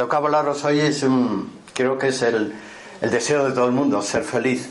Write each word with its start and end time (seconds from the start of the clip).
Toca 0.00 0.16
hablaros 0.16 0.64
hoy 0.64 0.80
es 0.80 1.02
un, 1.02 1.52
creo 1.74 1.98
que 1.98 2.08
es 2.08 2.22
el, 2.22 2.54
el 3.02 3.10
deseo 3.10 3.44
de 3.44 3.52
todo 3.52 3.66
el 3.66 3.72
mundo, 3.72 4.00
ser 4.00 4.24
feliz. 4.24 4.66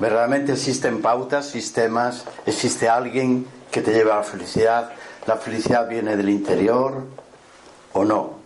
Verdaderamente 0.00 0.52
existen 0.52 1.02
pautas, 1.02 1.50
sistemas, 1.50 2.24
existe 2.46 2.88
alguien 2.88 3.46
que 3.70 3.82
te 3.82 3.92
lleva 3.92 4.14
a 4.14 4.16
la 4.20 4.22
felicidad. 4.22 4.90
La 5.26 5.36
felicidad 5.36 5.86
viene 5.86 6.16
del 6.16 6.30
interior 6.30 7.04
o 7.92 8.04
no. 8.06 8.38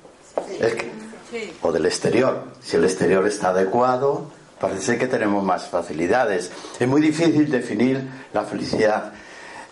o 1.62 1.70
del 1.70 1.86
exterior. 1.86 2.46
Si 2.60 2.74
el 2.74 2.82
exterior 2.82 3.24
está 3.24 3.50
adecuado, 3.50 4.28
parece 4.60 4.98
que 4.98 5.06
tenemos 5.06 5.44
más 5.44 5.68
facilidades. 5.68 6.50
Es 6.80 6.88
muy 6.88 7.00
difícil 7.00 7.48
definir 7.48 8.02
la 8.32 8.42
felicidad. 8.42 9.12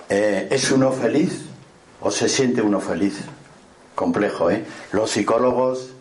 Eh, 0.08 0.46
¿Es 0.52 0.70
uno 0.70 0.92
feliz 0.92 1.40
o 2.00 2.12
se 2.12 2.28
siente 2.28 2.62
uno 2.62 2.78
feliz? 2.78 3.18
Complejo, 3.96 4.48
¿eh? 4.52 4.64
Los 4.92 5.10
psicólogos 5.10 5.95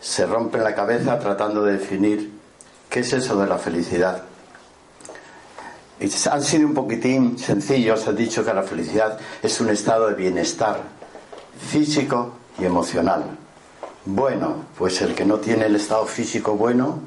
se 0.00 0.26
rompen 0.26 0.64
la 0.64 0.74
cabeza 0.74 1.18
tratando 1.18 1.64
de 1.64 1.72
definir 1.72 2.32
qué 2.88 3.00
es 3.00 3.12
eso 3.12 3.40
de 3.40 3.46
la 3.46 3.58
felicidad. 3.58 4.22
Y 6.00 6.10
han 6.28 6.42
sido 6.42 6.66
un 6.66 6.74
poquitín 6.74 7.38
sencillos, 7.38 8.06
han 8.06 8.16
dicho 8.16 8.44
que 8.44 8.54
la 8.54 8.62
felicidad 8.62 9.18
es 9.42 9.60
un 9.60 9.68
estado 9.70 10.08
de 10.08 10.14
bienestar 10.14 10.80
físico 11.58 12.34
y 12.58 12.64
emocional. 12.64 13.24
Bueno, 14.04 14.66
pues 14.78 15.02
el 15.02 15.14
que 15.14 15.24
no 15.24 15.38
tiene 15.38 15.66
el 15.66 15.74
estado 15.74 16.06
físico 16.06 16.54
bueno, 16.54 17.00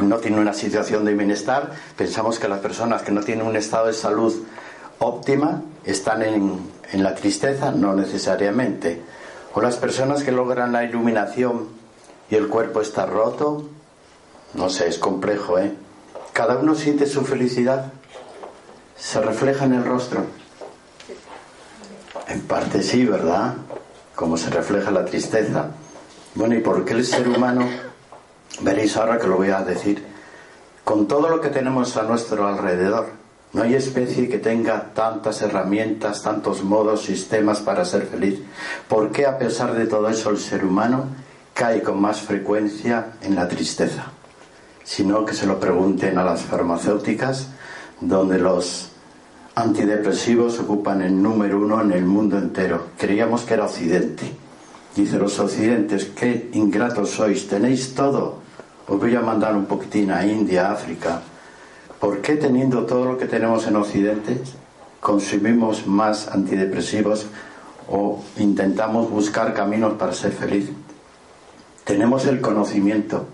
no 0.00 0.16
tiene 0.18 0.38
una 0.38 0.54
situación 0.54 1.04
de 1.04 1.14
bienestar, 1.14 1.72
pensamos 1.96 2.38
que 2.38 2.48
las 2.48 2.60
personas 2.60 3.02
que 3.02 3.10
no 3.10 3.22
tienen 3.22 3.44
un 3.44 3.56
estado 3.56 3.86
de 3.88 3.92
salud 3.92 4.34
óptima 5.00 5.62
están 5.84 6.22
en, 6.22 6.60
en 6.92 7.02
la 7.02 7.16
tristeza, 7.16 7.72
no 7.72 7.94
necesariamente. 7.94 9.02
O 9.52 9.60
las 9.60 9.76
personas 9.76 10.22
que 10.22 10.30
logran 10.30 10.70
la 10.72 10.84
iluminación 10.84 11.79
y 12.30 12.36
el 12.36 12.48
cuerpo 12.48 12.80
está 12.80 13.06
roto, 13.06 13.64
no 14.54 14.70
sé, 14.70 14.88
es 14.88 14.98
complejo, 14.98 15.58
¿eh? 15.58 15.74
Cada 16.32 16.56
uno 16.56 16.74
siente 16.74 17.06
su 17.06 17.24
felicidad, 17.24 17.92
se 18.96 19.20
refleja 19.20 19.64
en 19.64 19.74
el 19.74 19.84
rostro. 19.84 20.24
En 22.28 22.42
parte 22.42 22.82
sí, 22.82 23.04
¿verdad? 23.04 23.54
Como 24.14 24.36
se 24.36 24.50
refleja 24.50 24.92
la 24.92 25.04
tristeza. 25.04 25.70
Bueno, 26.36 26.54
¿y 26.54 26.60
por 26.60 26.84
qué 26.84 26.94
el 26.94 27.04
ser 27.04 27.28
humano? 27.28 27.68
Veréis 28.60 28.96
ahora 28.96 29.18
que 29.18 29.26
lo 29.26 29.36
voy 29.36 29.50
a 29.50 29.62
decir. 29.62 30.06
Con 30.84 31.08
todo 31.08 31.28
lo 31.28 31.40
que 31.40 31.48
tenemos 31.48 31.96
a 31.96 32.04
nuestro 32.04 32.46
alrededor, 32.46 33.08
no 33.52 33.62
hay 33.62 33.74
especie 33.74 34.28
que 34.28 34.38
tenga 34.38 34.92
tantas 34.94 35.42
herramientas, 35.42 36.22
tantos 36.22 36.62
modos, 36.62 37.02
sistemas 37.02 37.60
para 37.60 37.84
ser 37.84 38.06
feliz. 38.06 38.40
¿Por 38.88 39.10
qué 39.10 39.26
a 39.26 39.38
pesar 39.38 39.74
de 39.74 39.86
todo 39.86 40.08
eso 40.08 40.30
el 40.30 40.38
ser 40.38 40.64
humano 40.64 41.06
cae 41.54 41.82
con 41.82 42.00
más 42.00 42.20
frecuencia 42.20 43.12
en 43.22 43.34
la 43.34 43.48
tristeza, 43.48 44.06
sino 44.84 45.24
que 45.24 45.34
se 45.34 45.46
lo 45.46 45.60
pregunten 45.60 46.18
a 46.18 46.24
las 46.24 46.42
farmacéuticas, 46.42 47.48
donde 48.00 48.38
los 48.38 48.90
antidepresivos 49.54 50.58
ocupan 50.58 51.02
el 51.02 51.20
número 51.20 51.58
uno 51.58 51.80
en 51.82 51.92
el 51.92 52.04
mundo 52.04 52.38
entero. 52.38 52.88
Creíamos 52.96 53.42
que 53.42 53.54
era 53.54 53.64
Occidente. 53.64 54.24
Dice 54.96 55.18
los 55.18 55.38
occidentes, 55.38 56.06
qué 56.16 56.50
ingratos 56.52 57.10
sois, 57.10 57.46
tenéis 57.46 57.94
todo. 57.94 58.38
Os 58.88 58.98
voy 58.98 59.14
a 59.14 59.20
mandar 59.20 59.54
un 59.54 59.66
poquitín 59.66 60.10
a 60.10 60.26
India, 60.26 60.72
África. 60.72 61.22
¿Por 62.00 62.20
qué 62.20 62.34
teniendo 62.36 62.86
todo 62.86 63.04
lo 63.04 63.16
que 63.16 63.26
tenemos 63.26 63.66
en 63.68 63.76
Occidente 63.76 64.40
consumimos 65.00 65.86
más 65.86 66.28
antidepresivos 66.28 67.26
o 67.88 68.22
intentamos 68.38 69.08
buscar 69.10 69.54
caminos 69.54 69.94
para 69.94 70.12
ser 70.12 70.32
felices? 70.32 70.74
Tenemos 71.84 72.26
el 72.26 72.40
conocimiento, 72.40 73.26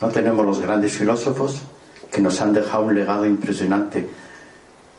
no 0.00 0.08
tenemos 0.08 0.44
los 0.46 0.60
grandes 0.60 0.92
filósofos 0.92 1.62
que 2.10 2.20
nos 2.20 2.40
han 2.40 2.52
dejado 2.52 2.84
un 2.84 2.94
legado 2.94 3.26
impresionante. 3.26 4.08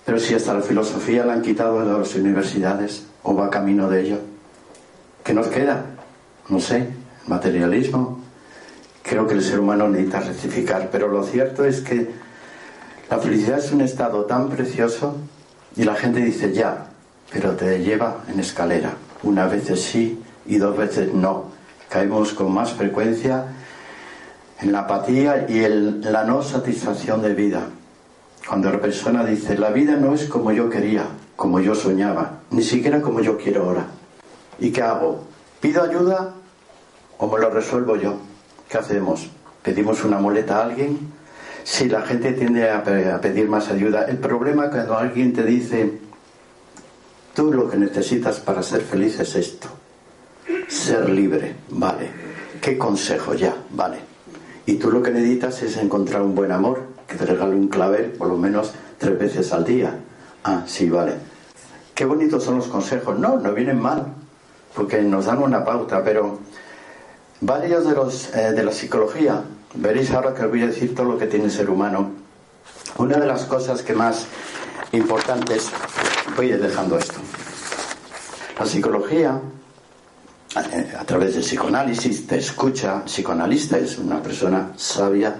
Pero 0.05 0.19
si 0.19 0.33
hasta 0.33 0.53
la 0.53 0.61
filosofía 0.61 1.25
la 1.25 1.33
han 1.33 1.41
quitado 1.41 1.79
de 1.79 1.99
las 1.99 2.15
universidades 2.15 3.05
o 3.23 3.35
va 3.35 3.49
camino 3.49 3.89
de 3.89 4.01
ello, 4.01 4.17
¿qué 5.23 5.33
nos 5.33 5.47
queda? 5.47 5.85
No 6.49 6.59
sé, 6.59 6.89
materialismo. 7.27 8.19
Creo 9.01 9.27
que 9.27 9.35
el 9.35 9.43
ser 9.43 9.59
humano 9.59 9.87
necesita 9.87 10.19
rectificar, 10.19 10.89
pero 10.91 11.07
lo 11.07 11.23
cierto 11.23 11.63
es 11.65 11.81
que 11.81 12.09
la 13.09 13.19
felicidad 13.19 13.59
es 13.59 13.71
un 13.71 13.81
estado 13.81 14.25
tan 14.25 14.49
precioso 14.49 15.15
y 15.75 15.83
la 15.83 15.95
gente 15.95 16.19
dice 16.19 16.51
ya, 16.51 16.87
pero 17.31 17.51
te 17.51 17.79
lleva 17.79 18.23
en 18.27 18.39
escalera. 18.39 18.93
Una 19.23 19.47
vez 19.47 19.67
sí 19.79 20.21
y 20.45 20.57
dos 20.57 20.77
veces 20.77 21.13
no 21.13 21.52
caemos 21.93 22.33
con 22.33 22.51
más 22.51 22.73
frecuencia 22.73 23.45
en 24.59 24.71
la 24.71 24.79
apatía 24.79 25.45
y 25.47 25.63
en 25.63 26.01
la 26.01 26.23
no 26.23 26.41
satisfacción 26.41 27.21
de 27.21 27.35
vida. 27.35 27.67
Cuando 28.49 28.71
la 28.71 28.81
persona 28.81 29.23
dice, 29.23 29.55
la 29.59 29.69
vida 29.69 29.95
no 29.95 30.15
es 30.15 30.25
como 30.25 30.51
yo 30.51 30.71
quería, 30.71 31.05
como 31.35 31.59
yo 31.59 31.75
soñaba, 31.75 32.39
ni 32.49 32.63
siquiera 32.63 32.99
como 32.99 33.21
yo 33.21 33.37
quiero 33.37 33.65
ahora. 33.65 33.85
¿Y 34.57 34.71
qué 34.71 34.81
hago? 34.81 35.23
¿Pido 35.61 35.83
ayuda 35.83 36.33
o 37.19 37.27
me 37.27 37.39
lo 37.39 37.51
resuelvo 37.51 37.95
yo? 37.95 38.17
¿Qué 38.67 38.79
hacemos? 38.79 39.29
¿Pedimos 39.61 40.03
una 40.03 40.17
muleta 40.17 40.57
a 40.57 40.63
alguien? 40.63 40.97
Si 41.63 41.87
la 41.89 42.01
gente 42.01 42.33
tiende 42.33 42.71
a 42.71 42.81
pedir 43.21 43.47
más 43.47 43.69
ayuda, 43.69 44.05
el 44.05 44.17
problema 44.17 44.71
cuando 44.71 44.97
alguien 44.97 45.31
te 45.31 45.43
dice, 45.43 45.93
tú 47.35 47.53
lo 47.53 47.69
que 47.69 47.77
necesitas 47.77 48.39
para 48.39 48.63
ser 48.63 48.81
feliz 48.81 49.19
es 49.19 49.35
esto 49.35 49.82
ser 50.83 51.09
libre, 51.09 51.55
vale. 51.69 52.09
¿Qué 52.61 52.77
consejo 52.77 53.33
ya? 53.33 53.55
Vale. 53.71 53.99
Y 54.65 54.75
tú 54.75 54.91
lo 54.91 55.01
que 55.01 55.11
necesitas 55.11 55.61
es 55.63 55.77
encontrar 55.77 56.21
un 56.21 56.35
buen 56.35 56.51
amor, 56.51 56.81
que 57.07 57.15
te 57.15 57.25
regale 57.25 57.55
un 57.55 57.69
clavel 57.69 58.11
por 58.11 58.27
lo 58.27 58.37
menos 58.37 58.73
tres 58.97 59.17
veces 59.17 59.53
al 59.53 59.63
día. 59.63 59.95
Ah, 60.43 60.63
sí, 60.65 60.89
vale. 60.89 61.13
Qué 61.95 62.05
bonitos 62.05 62.43
son 62.43 62.57
los 62.57 62.67
consejos. 62.67 63.17
No, 63.17 63.37
no 63.37 63.53
vienen 63.53 63.81
mal, 63.81 64.07
porque 64.75 65.01
nos 65.01 65.25
dan 65.25 65.41
una 65.41 65.63
pauta, 65.63 66.03
pero 66.03 66.39
varios 67.39 67.87
de 67.87 67.95
los 67.95 68.35
eh, 68.35 68.51
de 68.51 68.63
la 68.63 68.71
psicología, 68.71 69.41
veréis 69.75 70.11
ahora 70.11 70.33
que 70.33 70.43
os 70.43 70.49
voy 70.49 70.63
a 70.63 70.67
decir 70.67 70.93
todo 70.93 71.13
lo 71.13 71.17
que 71.17 71.27
tiene 71.27 71.45
el 71.45 71.51
ser 71.51 71.69
humano. 71.69 72.11
Una 72.97 73.17
de 73.17 73.25
las 73.25 73.45
cosas 73.45 73.83
que 73.83 73.93
más 73.93 74.25
importantes, 74.91 75.71
voy 76.35 76.51
a 76.51 76.55
ir 76.55 76.61
dejando 76.61 76.97
esto. 76.97 77.19
La 78.59 78.65
psicología 78.65 79.39
a, 80.55 81.05
través 81.05 81.33
del 81.33 81.43
psicoanálisis, 81.43 82.27
te 82.27 82.37
escucha. 82.37 83.03
Psicoanalista 83.05 83.77
es 83.77 83.97
una 83.97 84.21
persona 84.21 84.73
sabia 84.75 85.35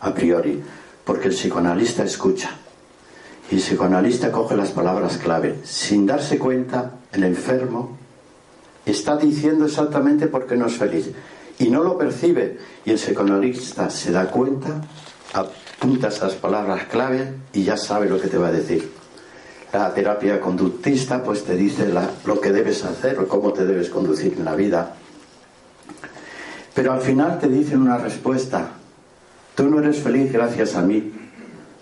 a 0.00 0.14
priori, 0.14 0.60
porque 1.04 1.28
el 1.28 1.34
psicoanalista 1.34 2.04
escucha. 2.04 2.50
Y 3.50 3.56
el 3.56 3.60
psicoanalista 3.60 4.32
coge 4.32 4.56
las 4.56 4.70
palabras 4.70 5.18
clave. 5.18 5.60
Sin 5.64 6.06
darse 6.06 6.38
cuenta, 6.38 6.92
el 7.12 7.24
enfermo 7.24 7.96
está 8.84 9.16
diciendo 9.16 9.66
exactamente 9.66 10.26
por 10.26 10.46
qué 10.46 10.56
no 10.56 10.66
es 10.66 10.76
feliz. 10.76 11.10
y 11.58 11.68
no 11.68 11.84
lo 11.84 11.98
percibe. 11.98 12.58
Y 12.86 12.90
el 12.90 12.96
psicoanalista 12.96 13.90
se 13.90 14.10
da 14.12 14.30
cuenta, 14.30 14.80
apunta 15.34 16.08
esas 16.08 16.34
palabras 16.34 16.84
clave 16.86 17.34
y 17.52 17.64
ya 17.64 17.76
sabe 17.76 18.08
lo 18.08 18.18
que 18.18 18.28
te 18.28 18.38
va 18.38 18.48
a 18.48 18.52
decir. 18.52 18.99
La 19.72 19.94
terapia 19.94 20.40
conductista 20.40 21.22
pues 21.22 21.44
te 21.44 21.56
dice 21.56 21.92
lo 22.24 22.40
que 22.40 22.52
debes 22.52 22.84
hacer 22.84 23.18
o 23.20 23.28
cómo 23.28 23.52
te 23.52 23.64
debes 23.64 23.88
conducir 23.88 24.34
en 24.36 24.44
la 24.44 24.56
vida. 24.56 24.96
Pero 26.74 26.92
al 26.92 27.00
final 27.00 27.38
te 27.38 27.48
dicen 27.48 27.82
una 27.82 27.98
respuesta. 27.98 28.70
Tú 29.54 29.68
no 29.68 29.78
eres 29.78 29.98
feliz 29.98 30.32
gracias 30.32 30.74
a 30.74 30.82
mí, 30.82 31.12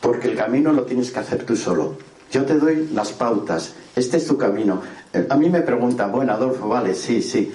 porque 0.01 0.29
el 0.29 0.37
camino 0.37 0.73
lo 0.73 0.83
tienes 0.83 1.11
que 1.11 1.21
hacer 1.21 1.45
tú 1.45 1.57
solo. 1.57 1.97
Yo 2.31 2.45
te 2.45 2.59
doy 2.59 2.89
las 2.93 3.13
pautas, 3.13 3.75
este 3.97 4.19
es 4.19 4.27
tu 4.27 4.37
camino. 4.37 4.83
Eh, 5.13 5.27
a 5.31 5.37
mí 5.37 5.49
me 5.49 5.63
preguntan, 5.63 6.13
bueno, 6.13 6.33
Adolfo, 6.33 6.69
vale, 6.69 6.95
sí, 6.95 7.23
sí, 7.23 7.51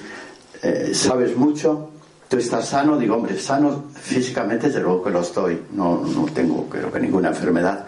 eh, 0.64 0.92
sabes 0.94 1.36
mucho, 1.36 1.90
tú 2.28 2.38
estás 2.38 2.70
sano, 2.70 2.98
digo, 2.98 3.16
hombre, 3.16 3.38
sano 3.38 3.86
físicamente, 3.94 4.68
desde 4.68 4.82
luego 4.82 5.04
que 5.04 5.12
lo 5.12 5.22
estoy, 5.22 5.62
no, 5.74 6.02
no 6.04 6.26
tengo 6.34 6.68
creo 6.70 6.92
que 6.92 7.00
ninguna 7.00 7.30
enfermedad. 7.30 7.86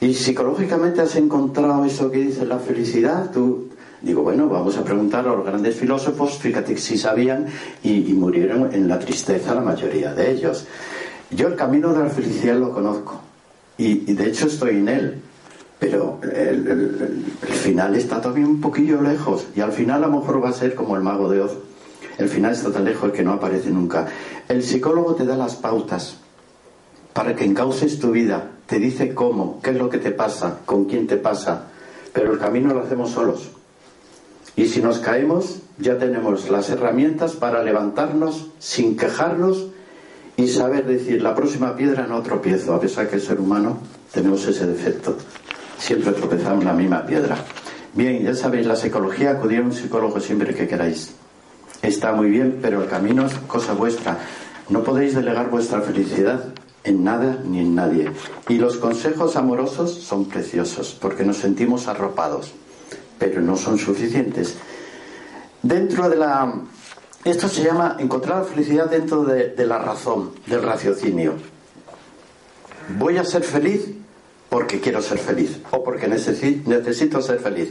Y 0.00 0.14
psicológicamente 0.14 1.00
has 1.00 1.16
encontrado 1.16 1.84
eso 1.84 2.10
que 2.10 2.18
dice 2.18 2.46
la 2.46 2.58
felicidad, 2.58 3.30
tú, 3.32 3.68
digo, 4.00 4.22
bueno, 4.22 4.48
vamos 4.48 4.76
a 4.76 4.84
preguntar 4.84 5.26
a 5.26 5.32
los 5.32 5.44
grandes 5.44 5.74
filósofos, 5.74 6.38
fíjate 6.38 6.76
sí 6.76 6.96
sabían 6.96 7.46
y, 7.82 8.00
murieron 8.12 8.72
en 8.72 8.88
la 8.88 8.98
tristeza 8.98 9.54
la 9.54 9.60
mayoría 9.60 10.14
de 10.14 10.30
ellos. 10.30 10.66
Yo 11.30 11.48
el 11.48 11.56
camino 11.56 11.92
de 11.92 12.04
la 12.04 12.10
felicidad 12.10 12.56
lo 12.56 12.72
conozco 12.72 13.20
y 13.76 14.12
de 14.12 14.26
hecho 14.28 14.46
estoy 14.46 14.76
en 14.76 14.88
él 14.88 15.22
pero 15.78 16.18
el, 16.22 17.24
final 17.62 17.94
está 17.94 18.20
todavía 18.20 18.46
un 18.46 18.60
poquillo 18.60 19.00
lejos 19.00 19.46
y 19.54 19.60
al 19.60 19.72
final 19.72 20.02
a 20.02 20.08
lo 20.08 20.20
mejor 20.20 20.42
va 20.42 20.48
a 20.48 20.52
ser 20.52 20.74
como 20.74 20.96
el 20.96 21.02
mago 21.02 21.28
de 21.28 21.40
Oz. 21.40 21.52
El 22.18 22.28
final 22.28 22.52
está 22.52 22.72
tan 22.72 22.84
lejos 22.84 23.12
que 23.12 23.22
no 23.22 23.32
aparece 23.32 23.70
nunca. 23.70 24.08
El 24.48 24.64
psicólogo 24.64 25.14
te 25.14 25.24
da 25.24 25.36
las 25.36 25.54
pautas 25.54 26.16
para 27.18 27.34
que 27.34 27.44
encauces 27.44 27.98
tu 27.98 28.12
vida, 28.12 28.52
te 28.66 28.78
dice 28.78 29.12
cómo, 29.12 29.58
qué 29.60 29.70
es 29.70 29.76
lo 29.76 29.90
que 29.90 29.98
te 29.98 30.12
pasa, 30.12 30.60
con 30.64 30.84
quién 30.84 31.08
te 31.08 31.16
pasa, 31.16 31.64
pero 32.12 32.32
el 32.32 32.38
camino 32.38 32.72
lo 32.72 32.84
hacemos 32.84 33.10
solos. 33.10 33.50
Y 34.54 34.66
si 34.68 34.80
nos 34.80 35.00
caemos, 35.00 35.62
ya 35.78 35.98
tenemos 35.98 36.48
las 36.48 36.70
herramientas 36.70 37.32
para 37.32 37.64
levantarnos 37.64 38.46
sin 38.60 38.96
quejarnos 38.96 39.66
y 40.36 40.46
saber 40.46 40.86
decir, 40.86 41.20
la 41.20 41.34
próxima 41.34 41.74
piedra 41.74 42.06
no 42.06 42.22
tropiezo, 42.22 42.72
a 42.72 42.80
pesar 42.80 43.08
que 43.08 43.16
el 43.16 43.22
ser 43.22 43.40
humano 43.40 43.78
tenemos 44.12 44.46
ese 44.46 44.68
defecto 44.68 45.16
siempre 45.76 46.12
tropezamos 46.12 46.64
la 46.64 46.72
misma 46.72 47.04
piedra. 47.04 47.36
Bien, 47.94 48.22
ya 48.22 48.34
sabéis, 48.36 48.64
la 48.64 48.76
psicología, 48.76 49.32
acudir 49.32 49.58
a 49.58 49.62
un 49.62 49.72
psicólogo 49.72 50.20
siempre 50.20 50.54
que 50.54 50.68
queráis. 50.68 51.16
Está 51.82 52.12
muy 52.12 52.30
bien, 52.30 52.60
pero 52.62 52.80
el 52.80 52.88
camino 52.88 53.26
es 53.26 53.34
cosa 53.48 53.72
vuestra. 53.72 54.18
No 54.68 54.84
podéis 54.84 55.16
delegar 55.16 55.50
vuestra 55.50 55.80
felicidad 55.80 56.52
en 56.88 57.04
nada 57.04 57.42
ni 57.44 57.60
en 57.60 57.74
nadie. 57.74 58.10
Y 58.48 58.58
los 58.58 58.76
consejos 58.76 59.36
amorosos 59.36 59.92
son 59.92 60.26
preciosos 60.26 60.96
porque 61.00 61.24
nos 61.24 61.38
sentimos 61.38 61.88
arropados, 61.88 62.52
pero 63.18 63.40
no 63.40 63.56
son 63.56 63.78
suficientes. 63.78 64.56
Dentro 65.62 66.08
de 66.08 66.16
la... 66.16 66.62
Esto 67.24 67.48
se 67.48 67.62
llama 67.62 67.96
encontrar 67.98 68.38
la 68.38 68.44
felicidad 68.44 68.88
dentro 68.88 69.24
de, 69.24 69.50
de 69.50 69.66
la 69.66 69.78
razón, 69.78 70.30
del 70.46 70.62
raciocinio. 70.62 71.34
Voy 72.96 73.18
a 73.18 73.24
ser 73.24 73.42
feliz 73.42 73.90
porque 74.48 74.80
quiero 74.80 75.02
ser 75.02 75.18
feliz 75.18 75.60
o 75.70 75.84
porque 75.84 76.08
necesito 76.08 77.20
ser 77.20 77.38
feliz. 77.38 77.70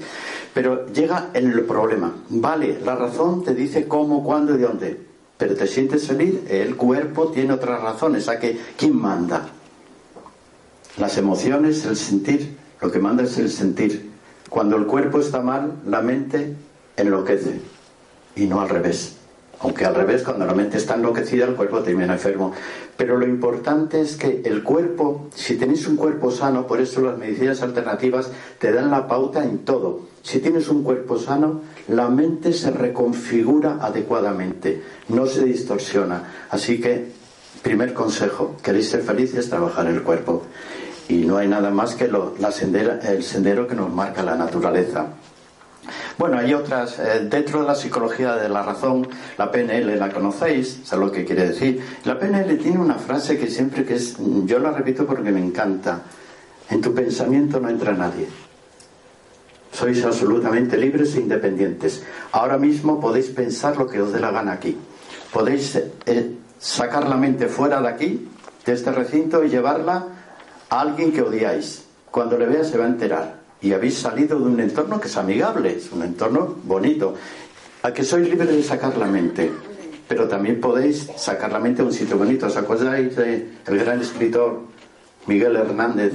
Pero 0.53 0.87
llega 0.87 1.29
el 1.33 1.61
problema. 1.63 2.13
Vale, 2.29 2.79
la 2.83 2.95
razón 2.95 3.43
te 3.43 3.55
dice 3.55 3.87
cómo, 3.87 4.23
cuándo 4.23 4.55
y 4.55 4.59
dónde. 4.59 5.06
Pero 5.37 5.55
te 5.55 5.67
sientes 5.67 6.07
feliz, 6.07 6.39
el 6.49 6.75
cuerpo 6.75 7.29
tiene 7.29 7.53
otras 7.53 7.81
razones. 7.81 8.27
¿A 8.27 8.39
que 8.39 8.57
quién 8.75 8.95
manda? 8.95 9.47
Las 10.97 11.17
emociones, 11.17 11.85
el 11.85 11.95
sentir, 11.95 12.57
lo 12.81 12.91
que 12.91 12.99
manda 12.99 13.23
es 13.23 13.37
el 13.37 13.51
sentir. 13.51 14.09
Cuando 14.49 14.77
el 14.77 14.87
cuerpo 14.87 15.19
está 15.19 15.41
mal, 15.41 15.73
la 15.85 16.01
mente 16.01 16.55
enloquece 16.95 17.61
y 18.35 18.45
no 18.45 18.61
al 18.61 18.69
revés. 18.69 19.17
Aunque 19.59 19.85
al 19.85 19.95
revés, 19.95 20.21
cuando 20.21 20.45
la 20.45 20.53
mente 20.53 20.77
está 20.77 20.95
enloquecida, 20.95 21.45
el 21.45 21.55
cuerpo 21.55 21.79
termina 21.79 22.13
enfermo. 22.13 22.53
Pero 22.95 23.17
lo 23.17 23.25
importante 23.25 24.01
es 24.01 24.15
que 24.15 24.41
el 24.45 24.61
cuerpo, 24.63 25.29
si 25.33 25.55
tenéis 25.55 25.87
un 25.87 25.95
cuerpo 25.95 26.31
sano, 26.31 26.67
por 26.67 26.79
eso 26.79 27.01
las 27.01 27.17
medicinas 27.17 27.61
alternativas 27.63 28.31
te 28.59 28.71
dan 28.71 28.91
la 28.91 29.07
pauta 29.07 29.43
en 29.43 29.59
todo. 29.59 30.01
Si 30.21 30.39
tienes 30.39 30.69
un 30.69 30.83
cuerpo 30.83 31.17
sano, 31.17 31.61
la 31.87 32.09
mente 32.09 32.53
se 32.53 32.71
reconfigura 32.71 33.77
adecuadamente, 33.81 34.81
no 35.09 35.25
se 35.25 35.45
distorsiona. 35.45 36.23
Así 36.49 36.79
que, 36.81 37.11
primer 37.61 37.93
consejo, 37.93 38.55
queréis 38.61 38.89
ser 38.89 39.01
felices, 39.01 39.49
trabajar 39.49 39.87
el 39.87 40.03
cuerpo. 40.03 40.43
Y 41.09 41.25
no 41.25 41.37
hay 41.37 41.47
nada 41.47 41.69
más 41.69 41.95
que 41.95 42.07
lo, 42.07 42.35
el 42.35 43.23
sendero 43.23 43.67
que 43.67 43.75
nos 43.75 43.93
marca 43.93 44.23
la 44.23 44.35
naturaleza. 44.35 45.07
Bueno, 46.17 46.37
hay 46.37 46.53
otras. 46.53 46.99
Eh, 46.99 47.27
dentro 47.29 47.61
de 47.61 47.67
la 47.67 47.75
psicología 47.75 48.35
de 48.35 48.49
la 48.49 48.63
razón, 48.63 49.07
la 49.37 49.49
PNL 49.49 49.97
la 49.97 50.11
conocéis, 50.11 50.81
¿sabes 50.83 51.05
lo 51.05 51.11
que 51.11 51.23
quiere 51.23 51.47
decir? 51.47 51.81
La 52.03 52.19
PNL 52.19 52.57
tiene 52.57 52.79
una 52.79 52.95
frase 52.95 53.37
que 53.37 53.47
siempre 53.47 53.85
que 53.85 53.95
es. 53.95 54.17
Yo 54.45 54.59
la 54.59 54.71
repito 54.71 55.05
porque 55.05 55.31
me 55.31 55.39
encanta. 55.39 56.01
En 56.69 56.81
tu 56.81 56.93
pensamiento 56.93 57.61
no 57.61 57.69
entra 57.69 57.93
nadie. 57.93 58.27
Sois 59.77 60.01
absolutamente 60.03 60.73
libres 60.73 61.13
e 61.13 61.21
independientes. 61.21 62.01
Ahora 62.33 62.57
mismo 62.57 62.97
podéis 62.97 63.29
pensar 63.29 63.77
lo 63.77 63.85
que 63.85 64.01
os 64.01 64.09
dé 64.09 64.17
la 64.17 64.33
gana 64.33 64.57
aquí. 64.57 64.73
Podéis 65.29 65.77
eh, 65.77 66.33
sacar 66.57 67.07
la 67.07 67.13
mente 67.15 67.45
fuera 67.45 67.79
de 67.79 67.87
aquí, 67.87 68.27
de 68.65 68.73
este 68.73 68.91
recinto, 68.91 69.43
y 69.43 69.49
llevarla 69.49 70.07
a 70.67 70.81
alguien 70.81 71.11
que 71.13 71.21
odiáis. 71.21 71.85
Cuando 72.09 72.39
le 72.39 72.47
vea 72.47 72.63
se 72.63 72.75
va 72.75 72.85
a 72.85 72.87
enterar 72.87 73.37
y 73.61 73.71
habéis 73.71 73.99
salido 73.99 74.39
de 74.39 74.45
un 74.45 74.59
entorno 74.59 74.99
que 74.99 75.09
es 75.09 75.17
amigable, 75.17 75.77
es 75.77 75.91
un 75.91 76.01
entorno 76.01 76.57
bonito, 76.63 77.13
a 77.83 77.93
que 77.93 78.03
sois 78.03 78.27
libres 78.27 78.49
de 78.49 78.63
sacar 78.63 78.97
la 78.97 79.05
mente, 79.05 79.51
pero 80.07 80.27
también 80.27 80.59
podéis 80.59 81.05
sacar 81.17 81.51
la 81.51 81.59
mente 81.59 81.83
a 81.83 81.85
un 81.85 81.93
sitio 81.93 82.17
bonito. 82.17 82.47
¿Os 82.47 82.57
acordáis 82.57 83.15
del 83.15 83.53
gran 83.77 84.01
escritor 84.01 84.59
Miguel 85.27 85.55
Hernández? 85.55 86.13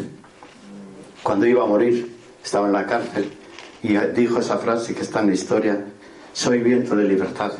Cuando 1.23 1.47
iba 1.47 1.63
a 1.63 1.67
morir, 1.67 2.11
estaba 2.43 2.67
en 2.67 2.73
la 2.73 2.87
cárcel 2.87 3.39
y 3.83 3.97
dijo 4.15 4.39
esa 4.39 4.59
frase 4.59 4.95
que 4.95 5.03
está 5.03 5.21
en 5.21 5.29
la 5.29 5.35
historia, 5.35 5.85
soy 6.33 6.59
viento 6.59 6.95
de 6.95 7.05
libertad. 7.05 7.53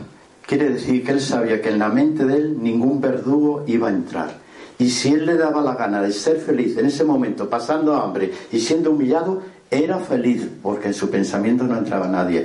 Quiere 0.47 0.71
decir 0.71 1.05
que 1.05 1.13
él 1.13 1.21
sabía 1.21 1.61
que 1.61 1.71
en 1.71 1.79
la 1.79 1.89
mente 1.89 2.25
de 2.25 2.37
él 2.37 2.63
ningún 2.63 3.01
verdugo 3.01 3.65
iba 3.67 3.89
a 3.89 3.93
entrar. 3.93 4.43
Y 4.79 4.91
si 4.91 5.13
él 5.13 5.27
le 5.27 5.37
daba 5.37 5.63
la 5.63 5.75
gana 5.75 6.03
de 6.03 6.13
ser 6.13 6.39
feliz 6.39 6.77
en 6.77 6.87
ese 6.87 7.05
momento, 7.05 7.49
pasando 7.49 7.95
hambre 7.95 8.33
y 8.51 8.59
siendo 8.59 8.91
humillado, 8.91 9.43
era 9.71 9.99
feliz 9.99 10.49
porque 10.63 10.89
en 10.89 10.95
su 10.95 11.09
pensamiento 11.11 11.65
no 11.65 11.79
entraba 11.79 12.07
nadie. 12.09 12.45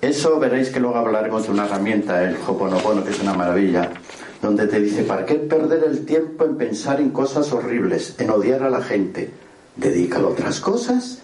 Eso 0.00 0.38
veréis 0.38 0.70
que 0.70 0.80
luego 0.80 0.96
hablaremos 0.96 1.44
de 1.44 1.52
una 1.52 1.64
herramienta, 1.64 2.22
el 2.24 2.36
Hoponopono, 2.46 3.04
que 3.04 3.10
es 3.10 3.20
una 3.20 3.34
maravilla, 3.34 3.90
donde 4.40 4.66
te 4.66 4.80
dice, 4.80 5.04
¿para 5.04 5.24
qué 5.24 5.36
perder 5.36 5.84
el 5.84 6.04
tiempo 6.04 6.44
en 6.44 6.56
pensar 6.56 7.00
en 7.00 7.10
cosas 7.10 7.52
horribles, 7.52 8.16
en 8.18 8.30
odiar 8.30 8.62
a 8.64 8.70
la 8.70 8.82
gente? 8.82 9.30
Dedícalo 9.76 10.28
a 10.28 10.30
otras 10.30 10.60
cosas. 10.60 11.18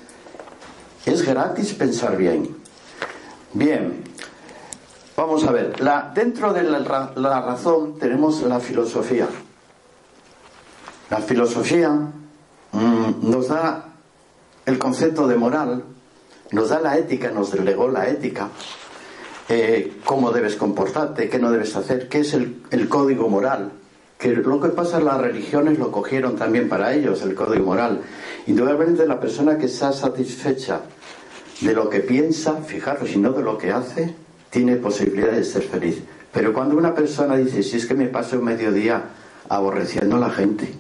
Es 1.09 1.23
gratis 1.23 1.73
pensar 1.73 2.19
bien. 2.19 2.55
Bien, 3.55 4.05
vamos 5.17 5.43
a 5.45 5.53
ver, 5.53 5.75
dentro 6.15 6.53
de 6.53 6.63
la, 6.65 7.41
razón 7.41 7.99
tenemos 7.99 8.43
la 8.43 8.61
filosofía. 8.61 9.27
La 11.09 11.17
filosofía 11.23 11.89
mm, 11.89 13.31
nos 13.31 13.49
da 13.49 13.87
el 14.67 14.79
concepto 14.79 15.27
de 15.27 15.37
moral, 15.37 15.83
nos 16.53 16.69
da 16.69 16.79
la 16.79 16.99
ética, 16.99 17.31
nos 17.31 17.53
delegó 17.53 17.89
la 17.89 18.07
ética, 18.07 18.51
eh, 19.49 20.01
cómo 20.05 20.31
debes 20.31 20.57
comportarte, 20.57 21.31
qué 21.31 21.39
no 21.39 21.51
debes 21.51 21.75
hacer, 21.75 22.11
qué 22.11 22.21
es 22.21 22.35
el, 22.35 22.87
código 22.91 23.31
moral. 23.31 23.73
Que 24.19 24.35
lo 24.35 24.61
que 24.61 24.69
pasa, 24.71 25.01
las 25.01 25.19
religiones 25.19 25.79
lo 25.79 25.91
cogieron 25.91 26.37
también 26.37 26.69
para 26.69 26.93
ellos, 26.93 27.23
el 27.23 27.35
código 27.35 27.65
moral. 27.65 28.03
Indudablemente 28.47 29.07
la 29.07 29.19
persona 29.19 29.57
que 29.57 29.67
está 29.67 29.93
satisfecha 29.93 30.83
de 31.61 31.73
lo 31.75 31.91
que 31.91 32.01
piensa, 32.01 32.63
fijaros, 32.63 33.11
y 33.13 33.19
no 33.19 33.33
de 33.33 33.43
lo 33.43 33.59
que 33.59 33.73
hace, 33.73 34.15
tiene 34.51 34.77
posibilidad 34.77 35.33
de 35.33 35.45
ser 35.45 35.63
feliz. 35.63 36.03
Pero 36.33 36.53
cuando 36.53 36.77
una 36.77 36.95
persona 36.95 37.37
dice, 37.37 37.63
si 37.63 37.77
es 37.77 37.87
que 37.87 37.95
me 37.95 38.07
paso 38.07 38.39
un 38.39 38.45
mediodía 38.45 39.05
aborreciendo 39.49 40.17
a 40.17 40.21
la 40.21 40.31
gente, 40.31 40.73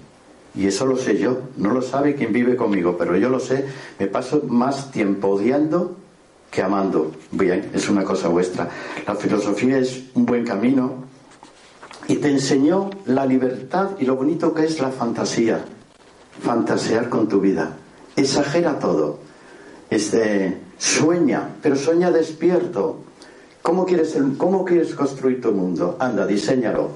y 0.55 0.67
eso 0.67 0.87
lo 0.87 0.97
sé 0.97 1.19
yo, 1.19 1.41
no 1.57 1.73
lo 1.73 1.83
sabe 1.83 2.15
quien 2.15 2.33
vive 2.33 2.57
conmigo, 2.57 2.97
pero 2.99 3.17
yo 3.17 3.29
lo 3.29 3.41
sé, 3.41 3.65
me 3.99 4.07
paso 4.07 4.43
más 4.49 4.91
tiempo 4.91 5.29
odiando 5.29 5.97
que 6.51 6.63
amando. 6.63 7.13
Bien, 7.31 7.71
es 7.75 7.89
una 7.89 8.05
cosa 8.05 8.29
vuestra. 8.29 8.69
La 9.07 9.15
filosofía 9.15 9.79
es 9.79 10.05
un 10.15 10.27
buen 10.27 10.45
camino 10.45 11.05
y 12.09 12.17
te 12.17 12.31
enseñó 12.31 12.91
la 13.07 13.27
libertad 13.27 13.91
y 13.99 14.07
lo 14.07 14.17
bonito 14.17 14.55
que 14.55 14.65
es 14.65 14.81
la 14.81 14.91
fantasía. 14.91 15.65
Fantasear 16.43 17.09
con 17.09 17.29
tu 17.29 17.41
vida. 17.41 17.77
Exagera 18.17 18.79
todo. 18.79 19.19
Este, 19.91 20.59
sueña, 20.79 21.57
pero 21.61 21.77
sueña 21.77 22.11
despierto. 22.11 23.05
¿Cómo 23.63 23.85
quieres, 23.85 24.17
¿Cómo 24.39 24.65
quieres 24.65 24.95
construir 24.95 25.41
tu 25.41 25.53
mundo? 25.53 25.97
Anda, 25.99 26.27
diseñalo. 26.27 26.91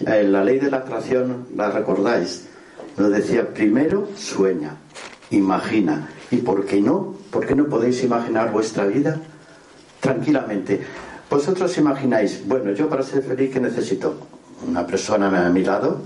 En 0.00 0.32
la 0.32 0.42
ley 0.42 0.58
de 0.58 0.70
la 0.70 0.78
atracción, 0.78 1.46
la 1.54 1.70
recordáis, 1.70 2.46
nos 2.96 3.10
decía, 3.10 3.52
primero 3.54 4.08
sueña, 4.16 4.76
imagina. 5.30 6.08
¿Y 6.30 6.38
por 6.38 6.66
qué 6.66 6.80
no? 6.80 7.14
¿Por 7.30 7.46
qué 7.46 7.54
no 7.54 7.66
podéis 7.66 8.02
imaginar 8.02 8.52
vuestra 8.52 8.86
vida? 8.86 9.20
Tranquilamente. 10.00 10.80
Vosotros 11.30 11.76
imagináis, 11.78 12.46
bueno, 12.46 12.72
yo 12.72 12.88
para 12.88 13.02
ser 13.02 13.22
feliz, 13.22 13.52
¿qué 13.52 13.60
necesito? 13.60 14.16
Una 14.66 14.86
persona 14.86 15.46
a 15.46 15.50
mi 15.50 15.62
lado, 15.62 16.00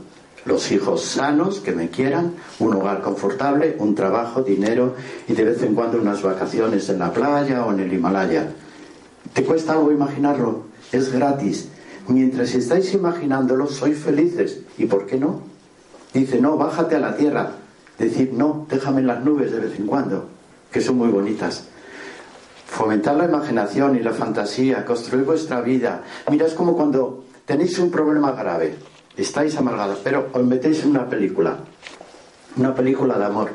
los 0.44 0.72
hijos 0.72 1.02
sanos 1.02 1.60
que 1.60 1.72
me 1.72 1.90
quieran, 1.90 2.34
un 2.58 2.74
hogar 2.74 3.02
confortable, 3.02 3.76
un 3.78 3.94
trabajo, 3.94 4.42
dinero 4.42 4.94
y 5.28 5.34
de 5.34 5.44
vez 5.44 5.62
en 5.62 5.74
cuando 5.74 6.00
unas 6.00 6.22
vacaciones 6.22 6.88
en 6.88 6.98
la 6.98 7.12
playa 7.12 7.64
o 7.66 7.72
en 7.72 7.80
el 7.80 7.92
Himalaya. 7.92 8.52
¿Te 9.34 9.44
cuesta 9.44 9.74
algo 9.74 9.92
imaginarlo? 9.92 10.64
Es 10.92 11.12
gratis. 11.12 11.68
Mientras 12.08 12.54
estáis 12.54 12.92
imaginándolo, 12.94 13.66
sois 13.68 13.98
felices. 13.98 14.60
¿Y 14.78 14.86
por 14.86 15.06
qué 15.06 15.18
no? 15.18 15.42
Dice, 16.14 16.40
no, 16.40 16.56
bájate 16.56 16.96
a 16.96 17.00
la 17.00 17.16
tierra. 17.16 17.52
Decir, 17.98 18.32
no, 18.32 18.66
déjame 18.68 19.02
en 19.02 19.06
las 19.06 19.22
nubes 19.22 19.52
de 19.52 19.60
vez 19.60 19.78
en 19.78 19.86
cuando, 19.86 20.26
que 20.72 20.80
son 20.80 20.96
muy 20.96 21.08
bonitas. 21.08 21.64
Fomentar 22.66 23.16
la 23.16 23.26
imaginación 23.26 23.96
y 23.96 24.00
la 24.00 24.12
fantasía, 24.12 24.86
construir 24.86 25.24
vuestra 25.24 25.60
vida. 25.60 26.02
Mira, 26.30 26.46
es 26.46 26.54
como 26.54 26.74
cuando 26.74 27.24
tenéis 27.44 27.78
un 27.78 27.90
problema 27.90 28.32
grave 28.32 28.74
estáis 29.22 29.56
amargados, 29.56 30.00
pero 30.02 30.28
os 30.32 30.44
metéis 30.44 30.82
en 30.82 30.90
una 30.90 31.08
película, 31.08 31.58
una 32.56 32.74
película 32.74 33.18
de 33.18 33.24
amor, 33.24 33.50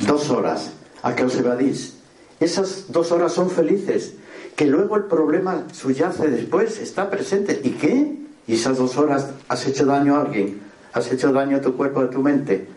dos 0.00 0.30
horas, 0.30 0.72
a 1.02 1.14
que 1.14 1.24
os 1.24 1.36
evadís. 1.36 1.98
Esas 2.40 2.92
dos 2.92 3.12
horas 3.12 3.32
son 3.32 3.50
felices, 3.50 4.14
que 4.56 4.66
luego 4.66 4.96
el 4.96 5.04
problema 5.04 5.64
subyace 5.72 6.28
después, 6.28 6.78
está 6.78 7.10
presente. 7.10 7.60
¿Y 7.62 7.70
qué? 7.70 8.16
¿Y 8.46 8.54
esas 8.54 8.78
dos 8.78 8.96
horas 8.96 9.30
has 9.48 9.66
hecho 9.66 9.86
daño 9.86 10.16
a 10.16 10.22
alguien? 10.22 10.60
¿Has 10.92 11.10
hecho 11.12 11.32
daño 11.32 11.58
a 11.58 11.60
tu 11.60 11.76
cuerpo, 11.76 12.00
a 12.00 12.10
tu 12.10 12.22
mente? 12.22 12.68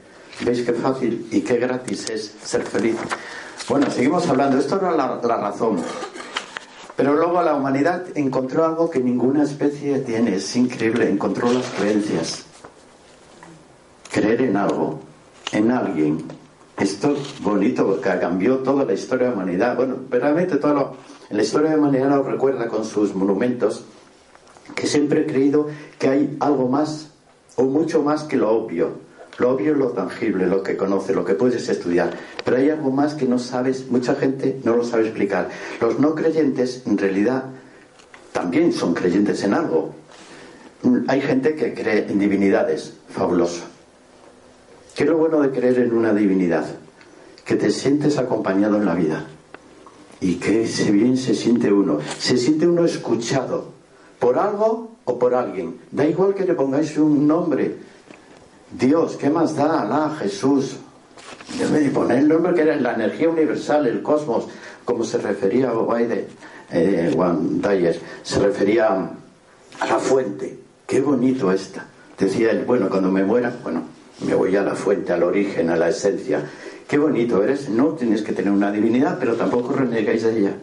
¿Veis 0.46 0.62
qué 0.62 0.74
fácil 0.74 1.28
y 1.32 1.42
qué 1.42 1.58
gratis 1.58 2.10
es 2.10 2.36
ser 2.44 2.64
feliz? 2.64 2.96
Bueno, 3.68 3.90
seguimos 3.92 4.28
hablando. 4.28 4.58
Esto 4.58 4.78
era 4.78 4.92
la, 4.92 5.20
la 5.22 5.38
razón. 5.38 5.78
Pero 6.98 7.16
luego 7.16 7.44
la 7.44 7.54
humanidad 7.54 8.06
encontró 8.16 8.66
algo 8.66 8.90
que 8.90 9.00
ninguna 9.00 9.44
especie 9.44 10.00
tiene, 10.00 10.36
es 10.36 10.56
increíble, 10.56 11.08
encontró 11.08 11.54
las 11.54 11.70
creencias. 11.70 12.44
Creer 14.12 14.42
en 14.42 14.58
algo, 14.58 15.00
en 15.52 15.70
alguien. 15.70 16.26
Esto 16.76 17.12
es 17.12 17.40
bonito, 17.40 18.02
que 18.02 18.20
cambió 18.20 18.58
toda 18.58 18.84
la 18.84 18.94
historia 18.94 19.30
de 19.30 19.36
la 19.36 19.44
humanidad. 19.44 19.76
Bueno, 19.76 19.98
realmente 20.10 20.58
todo 20.58 20.74
lo, 20.74 20.98
la 21.30 21.44
historia 21.44 21.70
de 21.70 21.76
la 21.76 21.84
humanidad 21.84 22.10
nos 22.10 22.26
recuerda 22.26 22.68
con 22.68 22.84
sus 22.84 23.14
monumentos 23.14 23.86
que 24.74 24.88
siempre 24.88 25.22
he 25.22 25.26
creído 25.28 25.68
que 26.00 26.10
hay 26.10 26.38
algo 26.40 26.68
más 26.68 27.12
o 27.58 27.64
mucho 27.64 28.02
más 28.02 28.24
que 28.24 28.38
lo 28.38 28.50
obvio. 28.50 29.07
Lo 29.38 29.52
obvio 29.52 29.74
es 29.74 29.78
lo 29.78 29.90
tangible, 29.90 30.48
lo 30.48 30.64
que 30.64 30.76
conoces, 30.76 31.16
lo 31.16 31.24
que 31.24 31.36
puedes 31.36 31.70
estudiar. 31.70 32.12
Pero 32.44 32.58
hay 32.58 32.72
algo 32.72 32.90
más 32.90 33.14
que 33.14 33.26
no 33.26 33.38
sabes, 33.38 33.88
mucha 33.90 34.16
gente 34.16 34.60
no 34.64 34.76
lo 34.76 34.84
sabe 34.84 35.04
explicar. 35.04 35.50
Los 35.80 36.00
no 36.00 36.16
creyentes, 36.16 36.84
en 36.88 36.98
realidad, 36.98 37.44
también 38.32 38.74
son 38.74 38.96
creyentes 38.96 39.44
en 39.44 39.54
algo. 39.54 39.94
Hay 41.08 41.22
gente 41.22 41.56
que 41.56 41.74
cree 41.74 42.08
en 42.10 42.18
divinidades, 42.18 42.94
fabuloso. 43.10 43.64
¿Qué 44.96 45.04
es 45.04 45.10
lo 45.10 45.18
bueno 45.18 45.40
de 45.42 45.52
creer 45.52 45.80
en 45.80 45.94
una 45.94 46.14
divinidad? 46.14 46.66
Que 47.46 47.56
te 47.56 47.70
sientes 47.70 48.18
acompañado 48.18 48.78
en 48.78 48.86
la 48.86 48.96
vida. 48.96 49.28
Y 50.20 50.36
que 50.36 50.68
bien 50.92 51.16
se 51.16 51.36
siente 51.36 51.72
uno. 51.72 52.00
Se 52.18 52.38
siente 52.38 52.68
uno 52.68 52.86
escuchado 52.86 53.72
por 54.18 54.40
algo 54.40 54.96
o 55.06 55.20
por 55.20 55.36
alguien. 55.36 55.80
Da 55.92 56.06
igual 56.06 56.34
que 56.34 56.46
le 56.46 56.56
pongáis 56.56 56.98
un 56.98 57.28
nombre 57.28 57.76
Dios, 58.72 59.16
¿qué 59.16 59.30
más 59.30 59.56
da? 59.56 59.82
Alá, 59.82 60.16
Jesús. 60.20 60.78
Debe 61.58 61.90
poner 61.90 62.20
el 62.20 62.28
nombre 62.28 62.54
que 62.54 62.62
era 62.62 62.76
la 62.76 62.94
energía 62.94 63.30
universal, 63.30 63.88
el 63.88 64.02
cosmos, 64.02 64.48
como 64.84 65.04
se 65.04 65.18
refería 65.18 65.70
a 65.70 66.02
eh, 66.72 67.12
Juan 67.16 67.62
Dyer, 67.62 68.00
se 68.24 68.40
refería 68.40 68.88
a 69.80 69.88
la 69.88 70.00
fuente. 70.00 70.60
Qué 70.86 71.00
bonito 71.00 71.52
esta. 71.52 71.86
Decía 72.18 72.52
él, 72.52 72.66
bueno, 72.66 72.90
cuando 72.90 73.10
me 73.10 73.24
muera, 73.24 73.54
bueno, 73.64 73.84
me 74.26 74.34
voy 74.34 74.56
a 74.56 74.62
la 74.62 74.76
fuente, 74.76 75.14
al 75.14 75.24
origen, 75.24 75.70
a 75.70 75.78
la 75.78 75.90
esencia. 75.90 76.42
Qué 76.88 76.98
bonito 76.98 77.44
eres. 77.44 77.70
No 77.70 77.90
tienes 77.90 78.22
que 78.22 78.32
tener 78.32 78.52
una 78.52 78.72
divinidad, 78.72 79.18
pero 79.20 79.36
tampoco 79.36 79.74
renegáis 79.74 80.24
de 80.24 80.40
ella. 80.40 80.54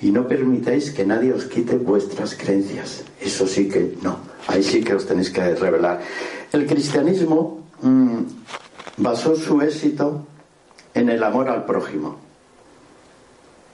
Y 0.00 0.10
no 0.10 0.28
permitáis 0.28 0.90
que 0.90 1.04
nadie 1.04 1.32
os 1.32 1.46
quite 1.46 1.76
vuestras 1.76 2.34
creencias. 2.34 3.04
Eso 3.20 3.46
sí 3.46 3.68
que 3.68 3.96
no. 4.02 4.18
Ahí 4.46 4.62
sí 4.62 4.82
que 4.82 4.94
os 4.94 5.06
tenéis 5.06 5.30
que 5.30 5.54
revelar. 5.54 6.00
El 6.52 6.66
cristianismo 6.66 7.64
mm, 7.80 8.18
basó 8.98 9.34
su 9.36 9.60
éxito 9.62 10.26
en 10.92 11.08
el 11.08 11.22
amor 11.22 11.48
al 11.48 11.64
prójimo. 11.64 12.16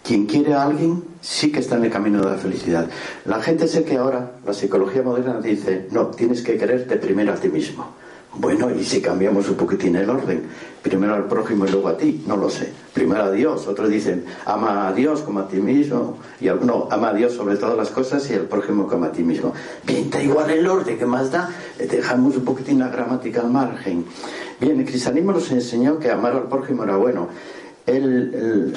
Quien 0.05 0.27
quiere 0.27 0.55
a 0.55 0.63
alguien 0.63 1.05
sí 1.21 1.51
que 1.51 1.59
está 1.59 1.77
en 1.77 1.85
el 1.85 1.91
camino 1.91 2.21
de 2.21 2.31
la 2.31 2.39
felicidad. 2.39 2.89
La 3.25 3.43
gente 3.43 3.67
sé 3.67 3.85
que 3.85 3.97
ahora, 3.97 4.33
la 4.47 4.55
psicología 4.55 5.03
moderna 5.03 5.41
dice, 5.41 5.89
no, 5.91 6.07
tienes 6.07 6.43
que 6.43 6.57
quererte 6.57 6.97
primero 6.97 7.33
a 7.33 7.37
ti 7.37 7.49
mismo. 7.49 7.98
Bueno, 8.35 8.71
¿y 8.71 8.85
si 8.85 9.01
cambiamos 9.01 9.49
un 9.49 9.57
poquitín 9.57 9.97
el 9.97 10.09
orden? 10.09 10.45
Primero 10.83 11.15
al 11.15 11.25
prójimo 11.25 11.67
y 11.67 11.71
luego 11.71 11.89
a 11.89 11.97
ti, 11.97 12.23
no 12.27 12.37
lo 12.37 12.51
sé. 12.51 12.73
Primero 12.93 13.25
a 13.25 13.31
Dios, 13.31 13.67
otros 13.67 13.89
dicen, 13.89 14.25
ama 14.45 14.87
a 14.87 14.93
Dios 14.93 15.23
como 15.23 15.41
a 15.41 15.49
ti 15.49 15.57
mismo, 15.57 16.19
y 16.41 16.47
no, 16.47 16.89
ama 16.91 17.09
a 17.09 17.15
Dios 17.15 17.33
sobre 17.33 17.57
todas 17.57 17.77
las 17.77 17.91
cosas 17.91 18.31
y 18.31 18.35
al 18.35 18.43
prójimo 18.43 18.87
como 18.87 19.07
a 19.07 19.13
ti 19.13 19.23
mismo. 19.23 19.55
Bien, 19.85 20.09
da 20.11 20.23
igual 20.23 20.51
el 20.51 20.67
orden, 20.67 20.99
que 20.99 21.07
más 21.07 21.33
da? 21.33 21.51
Dejamos 21.79 22.37
un 22.37 22.45
poquitín 22.45 22.79
la 22.79 22.89
gramática 22.89 23.41
al 23.41 23.51
margen. 23.51 24.05
Bien, 24.61 24.79
el 24.79 24.87
cristianismo 24.87 25.33
nos 25.33 25.51
enseñó 25.51 25.99
que 25.99 26.11
amar 26.11 26.35
al 26.35 26.49
prójimo 26.49 26.85
era 26.85 26.97
bueno. 26.97 27.29
El, 27.87 28.75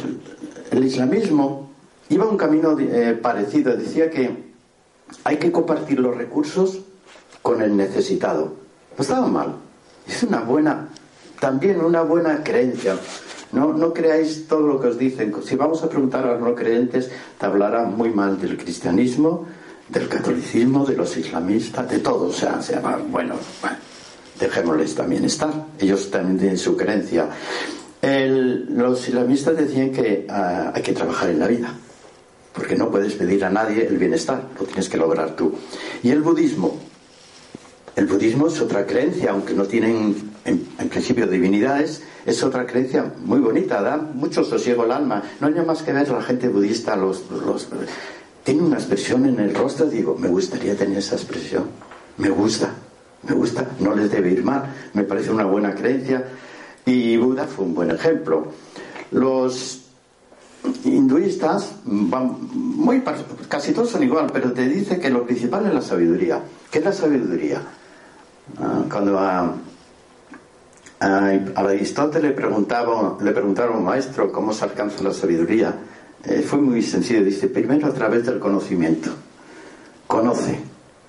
islamismo 0.71 1.69
iba 2.09 2.25
un 2.25 2.37
camino 2.37 2.77
eh, 2.79 3.19
parecido, 3.21 3.75
decía 3.75 4.09
que 4.09 4.51
hay 5.23 5.37
que 5.37 5.51
compartir 5.51 5.99
los 5.99 6.15
recursos 6.15 6.79
con 7.41 7.61
el 7.61 7.75
necesitado. 7.75 8.53
No 8.97 9.01
estaba 9.01 9.27
mal. 9.27 9.55
Es 10.07 10.23
una 10.23 10.41
buena, 10.41 10.87
también 11.39 11.81
una 11.81 12.01
buena 12.01 12.43
creencia. 12.43 12.97
No, 13.51 13.73
no 13.73 13.93
creáis 13.93 14.47
todo 14.47 14.67
lo 14.67 14.79
que 14.79 14.87
os 14.87 14.97
dicen. 14.97 15.33
Si 15.43 15.55
vamos 15.55 15.83
a 15.83 15.89
preguntar 15.89 16.25
a 16.25 16.33
los 16.33 16.41
no 16.41 16.55
creyentes, 16.55 17.09
te 17.37 17.45
hablarán 17.45 17.97
muy 17.97 18.09
mal 18.09 18.39
del 18.39 18.57
cristianismo, 18.57 19.45
del 19.89 20.07
catolicismo, 20.07 20.85
de 20.85 20.95
los 20.95 21.17
islamistas, 21.17 21.89
de 21.89 21.99
todo. 21.99 22.27
O 22.27 22.33
sea, 22.33 22.61
se 22.61 22.75
llama, 22.75 22.97
bueno, 23.09 23.35
bueno, 23.61 23.77
dejémosles 24.39 24.95
también 24.95 25.25
estar. 25.25 25.51
Ellos 25.79 26.09
también 26.09 26.37
tienen 26.37 26.57
su 26.57 26.77
creencia. 26.77 27.27
los 28.01 29.07
islamistas 29.07 29.57
decían 29.57 29.91
que 29.91 30.25
ah, 30.29 30.71
hay 30.73 30.81
que 30.81 30.93
trabajar 30.93 31.29
en 31.29 31.39
la 31.39 31.47
vida, 31.47 31.73
porque 32.53 32.75
no 32.75 32.89
puedes 32.89 33.13
pedir 33.13 33.43
a 33.43 33.49
nadie 33.49 33.85
el 33.85 33.97
bienestar, 33.97 34.43
lo 34.57 34.65
tienes 34.65 34.87
que 34.87 34.97
lograr 34.97 35.35
tú. 35.35 35.53
Y 36.03 36.09
el 36.11 36.21
budismo, 36.21 36.77
el 37.95 38.05
budismo 38.05 38.47
es 38.47 38.61
otra 38.61 38.85
creencia, 38.85 39.31
aunque 39.31 39.53
no 39.53 39.65
tienen 39.65 40.31
en, 40.45 40.89
principio 40.89 41.27
divinidades, 41.27 42.01
es 42.25 42.41
otra 42.43 42.65
creencia 42.65 43.13
muy 43.23 43.39
bonita, 43.39 43.81
da 43.81 43.97
mucho 43.97 44.43
sosiego 44.43 44.83
al 44.83 44.91
alma. 44.91 45.23
No 45.39 45.47
hay 45.47 45.53
nada 45.53 45.65
más 45.65 45.83
que 45.83 45.91
ver 45.91 46.09
la 46.09 46.21
gente 46.21 46.47
budista, 46.47 46.95
los, 46.95 47.29
los, 47.29 47.67
tiene 48.43 48.61
una 48.61 48.77
expresión 48.77 49.25
en 49.25 49.39
el 49.39 49.53
rostro, 49.53 49.87
digo, 49.87 50.15
me 50.17 50.29
gustaría 50.29 50.75
tener 50.75 50.99
esa 50.99 51.15
expresión, 51.15 51.65
me 52.17 52.29
gusta, 52.29 52.73
me 53.27 53.35
gusta, 53.35 53.67
no 53.79 53.93
les 53.93 54.09
debe 54.09 54.31
ir 54.31 54.43
mal, 54.43 54.73
me 54.93 55.03
parece 55.03 55.31
una 55.31 55.45
buena 55.45 55.75
creencia. 55.75 56.25
Y 56.85 57.17
Buda 57.17 57.45
fue 57.45 57.65
un 57.65 57.75
buen 57.75 57.91
ejemplo. 57.91 58.47
Los 59.11 59.81
hinduistas 60.83 61.73
van 61.83 62.37
muy 62.51 63.03
casi 63.47 63.71
todos 63.73 63.89
son 63.91 64.03
igual, 64.03 64.29
pero 64.33 64.51
te 64.51 64.67
dice 64.67 64.99
que 64.99 65.09
lo 65.09 65.25
principal 65.25 65.67
es 65.67 65.73
la 65.73 65.81
sabiduría. 65.81 66.41
¿Qué 66.71 66.79
es 66.79 66.85
la 66.85 66.93
sabiduría? 66.93 67.61
Ah, 68.59 68.83
cuando 68.91 69.19
a, 69.19 69.55
Aristóteles 70.99 72.29
le, 72.29 72.35
preguntaba, 72.35 73.17
le 73.21 73.31
preguntaron, 73.31 73.83
maestro, 73.83 74.31
¿cómo 74.31 74.53
se 74.53 74.65
alcanza 74.65 75.03
la 75.03 75.13
sabiduría? 75.13 75.75
Eh, 76.23 76.43
fue 76.47 76.59
muy 76.59 76.83
sencillo, 76.83 77.23
dice, 77.23 77.47
primero 77.47 77.87
a 77.87 77.93
través 77.93 78.25
del 78.25 78.37
conocimiento. 78.39 79.09
Conoce, 80.05 80.59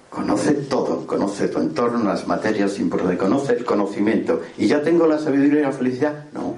conoce 0.08 0.52
todo, 0.54 1.06
conoce 1.06 1.48
tu 1.48 1.58
entorno, 1.58 2.04
las 2.04 2.26
materias 2.26 2.78
importantes, 2.78 3.18
conoce 3.18 3.52
el 3.52 3.64
conocimiento. 3.64 4.40
¿Y 4.56 4.66
ya 4.66 4.82
tengo 4.82 5.06
la 5.06 5.18
sabiduría 5.18 5.60
y 5.60 5.62
la 5.64 5.72
felicidad? 5.72 6.24
No, 6.32 6.54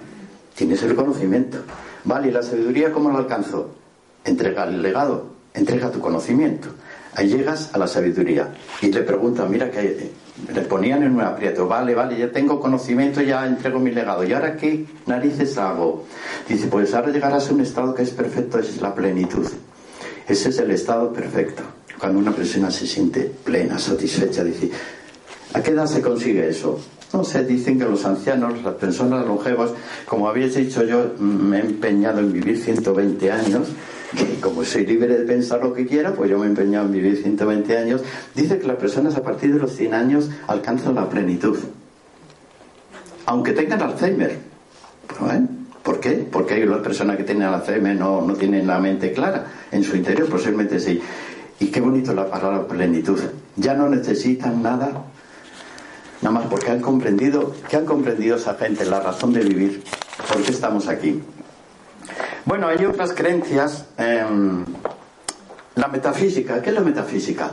tienes 0.55 0.83
el 0.85 0.95
conocimiento. 0.95 1.59
Vale, 2.05 2.29
¿y 2.29 2.31
la 2.31 2.43
sabiduría 2.43 2.93
cómo 2.93 3.11
la 3.11 3.19
alcanzo? 3.19 3.71
Entrega 4.25 4.64
el 4.64 4.81
legado, 4.81 5.26
entrega 5.55 5.91
tu 5.91 5.99
conocimiento. 5.99 6.69
Ahí 7.16 7.28
llegas 7.28 7.71
a 7.73 7.78
la 7.78 7.87
sabiduría 7.87 8.54
y 8.83 8.90
le 8.90 9.02
preguntan, 9.02 9.50
mira 9.50 9.71
que 9.71 10.11
le 10.52 10.61
ponían 10.62 11.02
en 11.04 11.12
un 11.12 11.21
aprieto, 11.21 11.68
vale, 11.68 11.94
vale, 11.94 12.18
ya 12.18 12.33
tengo 12.33 12.59
conocimiento, 12.59 13.23
ya 13.23 13.47
entrego 13.47 13.78
mi 13.78 13.92
legado. 13.92 14.25
¿Y 14.25 14.33
ahora 14.33 14.56
qué 14.56 14.85
narices 15.06 15.56
hago? 15.59 16.04
Dice, 16.49 16.66
pues 16.66 16.92
ahora 16.92 17.12
llegarás 17.12 17.49
a 17.49 17.54
un 17.54 17.61
estado 17.61 17.94
que 17.94 18.02
es 18.02 18.11
perfecto, 18.11 18.59
es 18.59 18.80
la 18.80 18.94
plenitud. 18.94 19.47
Ese 20.26 20.49
es 20.49 20.59
el 20.59 20.73
estado 20.73 21.12
perfecto. 21.12 21.62
Cuando 22.00 22.18
una 22.18 22.33
persona 22.33 22.71
se 22.71 22.87
siente 22.87 23.30
plena, 23.44 23.78
satisfecha, 23.78 24.42
dice, 24.42 24.71
¿a 25.52 25.62
qué 25.62 25.71
edad 25.71 25.87
se 25.87 26.02
consigue 26.02 26.49
eso? 26.49 26.80
No 27.12 27.23
sé, 27.23 27.44
dicen 27.44 27.78
que 27.78 27.85
los 27.85 28.04
ancianos, 28.04 28.61
las 28.64 28.75
personas 28.75 29.25
longevas, 29.25 29.71
como 30.04 30.28
habéis 30.28 30.56
dicho 30.56 30.83
yo, 30.83 31.12
me 31.21 31.59
he 31.59 31.61
empeñado 31.61 32.18
en 32.18 32.33
vivir 32.33 32.59
120 32.59 33.30
años, 33.30 33.68
como 34.40 34.64
soy 34.64 34.87
libre 34.87 35.16
de 35.18 35.25
pensar 35.25 35.62
lo 35.62 35.73
que 35.73 35.87
quiera, 35.87 36.14
pues 36.14 36.30
yo 36.30 36.38
me 36.38 36.47
he 36.47 36.49
empeñado 36.49 36.87
en 36.87 36.92
vivir 36.92 37.16
120 37.16 37.78
años. 37.78 38.02
Dice 38.35 38.59
que 38.59 38.66
las 38.66 38.76
personas 38.76 39.16
a 39.16 39.23
partir 39.23 39.52
de 39.52 39.61
los 39.61 39.73
100 39.73 39.94
años 39.94 40.30
alcanzan 40.47 40.94
la 40.94 41.09
plenitud, 41.09 41.59
aunque 43.26 43.52
tengan 43.52 43.83
Alzheimer. 43.83 44.30
¿eh? 44.30 45.47
¿Por 45.83 46.00
qué? 46.00 46.26
Porque 46.30 46.54
hay 46.54 46.66
las 46.66 46.80
personas 46.80 47.16
que 47.16 47.25
tienen 47.25 47.44
Alzheimer 47.44 47.97
no, 47.97 48.23
no 48.23 48.35
tienen 48.35 48.66
la 48.66 48.78
mente 48.78 49.12
clara 49.12 49.47
en 49.71 49.85
su 49.85 49.97
interior, 49.97 50.28
posiblemente 50.28 50.80
sí. 50.80 51.00
Y 51.61 51.66
qué 51.68 51.80
bonito 51.80 52.14
la 52.14 52.28
palabra 52.30 52.66
plenitud. 52.66 53.21
Ya 53.56 53.75
no 53.75 53.88
necesitan 53.88 54.62
nada 54.62 55.04
Nada 56.25 56.40
más 56.40 56.47
porque 56.47 56.71
han 56.71 56.80
comprendido, 56.80 57.54
que 57.68 57.76
han 57.76 57.85
comprendido 57.85 58.37
esa 58.37 58.54
gente 58.54 58.87
la 58.87 58.99
razón 58.99 59.35
de 59.35 59.40
vivir, 59.40 59.85
por 60.26 60.42
qué 60.42 60.52
estamos 60.52 60.88
aquí. 60.88 61.21
Bueno, 62.46 62.68
hay 62.68 62.84
otras 62.84 63.14
creencias. 63.14 63.86
Em, 63.96 64.66
la 65.76 65.88
metafísica, 65.88 66.60
¿qué 66.60 66.68
es 66.68 66.74
la 66.74 66.82
metafísica? 66.82 67.52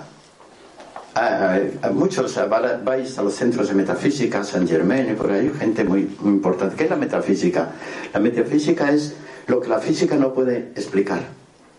Ah, 1.16 1.60
muchos 1.94 2.38
vais 2.84 3.18
a 3.18 3.22
los 3.22 3.34
centros 3.34 3.70
de 3.70 3.74
metafísica, 3.74 4.44
San 4.44 4.68
Germain 4.68 5.10
y 5.10 5.14
por 5.14 5.32
ahí, 5.32 5.50
gente 5.58 5.86
muy, 5.86 6.14
muy 6.20 6.34
importante. 6.34 6.76
¿Qué 6.76 6.84
es 6.86 6.90
la 6.90 6.98
metafísica? 6.98 7.70
La 8.14 8.20
metafísica 8.20 8.92
es 8.92 9.16
lo 9.48 9.62
que 9.62 9.70
la 9.70 9.80
física 9.80 10.18
no 10.18 10.34
puede 10.34 10.72
explicar. 10.76 11.22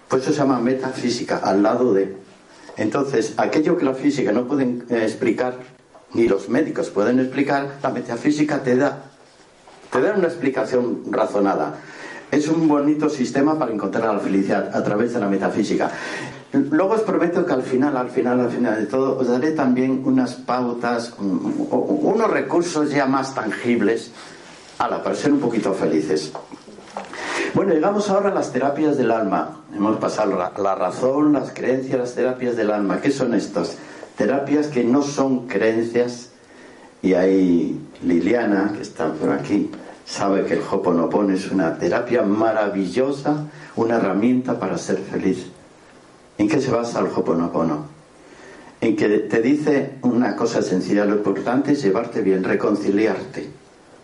Por 0.08 0.20
eso 0.20 0.32
se 0.32 0.38
llama 0.38 0.58
metafísica, 0.58 1.36
al 1.36 1.62
lado 1.62 1.92
de. 1.92 2.16
Entonces, 2.78 3.34
aquello 3.36 3.76
que 3.76 3.84
la 3.84 3.94
física 3.94 4.32
no 4.32 4.46
puede 4.46 4.64
eh, 4.64 5.02
explicar, 5.02 5.56
ni 6.14 6.28
los 6.28 6.48
médicos 6.48 6.88
pueden 6.88 7.20
explicar, 7.20 7.76
la 7.82 7.90
metafísica 7.90 8.62
te 8.62 8.76
da, 8.76 9.04
te 9.90 10.00
da 10.00 10.14
una 10.14 10.28
explicación 10.28 11.02
razonada. 11.10 11.74
Es 12.32 12.48
un 12.48 12.66
bonito 12.66 13.08
sistema 13.08 13.56
para 13.56 13.72
encontrar 13.72 14.12
la 14.12 14.18
felicidad 14.18 14.74
a 14.74 14.82
través 14.82 15.14
de 15.14 15.20
la 15.20 15.28
metafísica. 15.28 15.88
Luego 16.52 16.94
os 16.94 17.02
prometo 17.02 17.46
que 17.46 17.52
al 17.52 17.62
final, 17.62 17.96
al 17.96 18.10
final, 18.10 18.40
al 18.40 18.50
final 18.50 18.76
de 18.76 18.86
todo, 18.86 19.16
os 19.16 19.28
daré 19.28 19.52
también 19.52 20.02
unas 20.04 20.34
pautas, 20.34 21.14
unos 21.18 22.28
recursos 22.28 22.90
ya 22.90 23.06
más 23.06 23.34
tangibles 23.34 24.10
a 24.78 24.88
la 24.88 25.00
para 25.02 25.14
ser 25.14 25.32
un 25.32 25.38
poquito 25.38 25.72
felices. 25.72 26.32
Bueno, 27.54 27.72
llegamos 27.72 28.10
ahora 28.10 28.30
a 28.30 28.34
las 28.34 28.50
terapias 28.50 28.96
del 28.96 29.12
alma. 29.12 29.60
Hemos 29.72 29.98
pasado 29.98 30.36
la 30.36 30.74
razón, 30.74 31.34
las 31.34 31.52
creencias, 31.52 32.00
las 32.00 32.14
terapias 32.14 32.56
del 32.56 32.72
alma. 32.72 33.00
¿Qué 33.00 33.12
son 33.12 33.34
estas? 33.34 33.76
terapias 34.16 34.68
que 34.68 34.84
no 34.84 35.02
son 35.02 35.46
creencias 35.48 36.30
y 37.02 37.14
ahí 37.14 37.80
Liliana, 38.04 38.72
que 38.74 38.82
está 38.82 39.12
por 39.12 39.30
aquí, 39.30 39.70
sabe 40.12 40.44
que 40.44 40.54
el 40.54 40.62
Hoponopono 40.70 41.32
es 41.32 41.50
una 41.50 41.78
terapia 41.78 42.22
maravillosa, 42.22 43.46
una 43.76 43.96
herramienta 43.96 44.58
para 44.58 44.76
ser 44.76 44.98
feliz. 44.98 45.46
¿En 46.36 46.48
qué 46.48 46.60
se 46.60 46.70
basa 46.70 47.00
el 47.00 47.06
Hoponopono? 47.06 47.86
En 48.82 48.94
que 48.94 49.08
te 49.08 49.40
dice 49.40 49.94
una 50.02 50.36
cosa 50.36 50.60
sencilla, 50.60 51.06
lo 51.06 51.16
importante 51.16 51.72
es 51.72 51.82
llevarte 51.82 52.20
bien, 52.20 52.44
reconciliarte. 52.44 53.48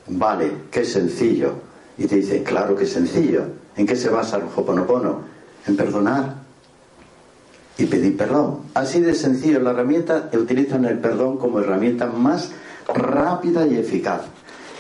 Vale, 0.06 0.52
qué 0.70 0.86
sencillo. 0.86 1.52
Y 1.98 2.06
te 2.06 2.16
dice, 2.16 2.42
claro 2.42 2.74
que 2.74 2.86
sencillo. 2.86 3.42
¿En 3.76 3.86
qué 3.86 3.94
se 3.94 4.08
basa 4.08 4.38
el 4.38 4.44
Hoponopono? 4.44 5.20
En 5.66 5.76
perdonar, 5.76 6.36
y 7.76 7.84
pedir 7.84 8.16
perdón. 8.16 8.60
Así 8.72 9.00
de 9.00 9.14
sencillo, 9.14 9.60
la 9.60 9.72
herramienta 9.72 10.30
utilizan 10.32 10.86
el 10.86 11.00
perdón 11.00 11.36
como 11.36 11.60
herramienta 11.60 12.06
más 12.06 12.50
rápida 12.94 13.66
y 13.66 13.76
eficaz. 13.76 14.22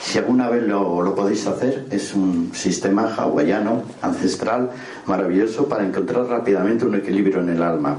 Si 0.00 0.18
alguna 0.18 0.48
vez 0.48 0.62
lo, 0.62 1.02
lo, 1.02 1.14
podéis 1.14 1.46
hacer, 1.46 1.86
es 1.90 2.14
un 2.14 2.52
sistema 2.54 3.14
hawaiano, 3.14 3.82
ancestral, 4.00 4.70
maravilloso 5.06 5.68
para 5.68 5.84
encontrar 5.84 6.26
rápidamente 6.26 6.84
un 6.84 6.94
equilibrio 6.94 7.40
en 7.40 7.50
el 7.50 7.62
alma. 7.62 7.98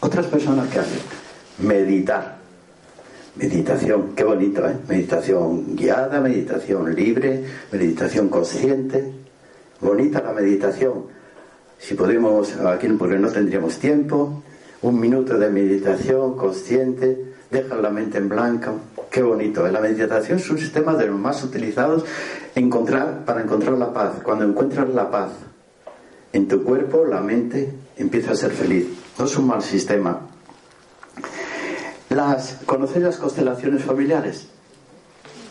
Otras 0.00 0.26
personas 0.26 0.68
que 0.68 0.78
hacen 0.78 1.00
meditar. 1.58 2.38
Meditación, 3.36 4.12
qué 4.14 4.24
bonito, 4.24 4.66
¿eh? 4.66 4.76
Meditación 4.88 5.76
guiada, 5.76 6.20
meditación 6.20 6.94
libre, 6.94 7.44
meditación 7.70 8.28
consciente. 8.28 9.12
Bonita 9.80 10.22
la 10.22 10.32
meditación 10.32 11.04
si 11.82 11.94
podemos, 11.94 12.56
aquí 12.58 12.86
porque 12.90 13.18
no 13.18 13.28
tendríamos 13.28 13.78
tiempo, 13.80 14.40
un 14.82 15.00
minuto 15.00 15.36
de 15.36 15.50
meditación 15.50 16.36
consciente, 16.36 17.31
dejar 17.52 17.78
la 17.78 17.90
mente 17.90 18.18
en 18.18 18.28
blanco, 18.28 18.80
qué 19.10 19.22
bonito. 19.22 19.68
La 19.68 19.80
meditación 19.80 20.38
es 20.38 20.50
un 20.50 20.58
sistema 20.58 20.94
de 20.94 21.06
los 21.06 21.20
más 21.20 21.44
utilizados 21.44 22.04
encontrar, 22.54 23.24
para 23.24 23.42
encontrar 23.42 23.74
la 23.74 23.92
paz. 23.92 24.14
Cuando 24.24 24.44
encuentras 24.44 24.88
la 24.88 25.10
paz 25.10 25.30
en 26.32 26.48
tu 26.48 26.64
cuerpo, 26.64 27.04
la 27.04 27.20
mente 27.20 27.72
empieza 27.98 28.32
a 28.32 28.36
ser 28.36 28.50
feliz. 28.50 28.86
No 29.18 29.26
es 29.26 29.36
un 29.36 29.46
mal 29.46 29.62
sistema. 29.62 30.20
Las, 32.08 32.58
¿Conocéis 32.66 33.04
las 33.04 33.18
constelaciones 33.18 33.84
familiares? 33.84 34.48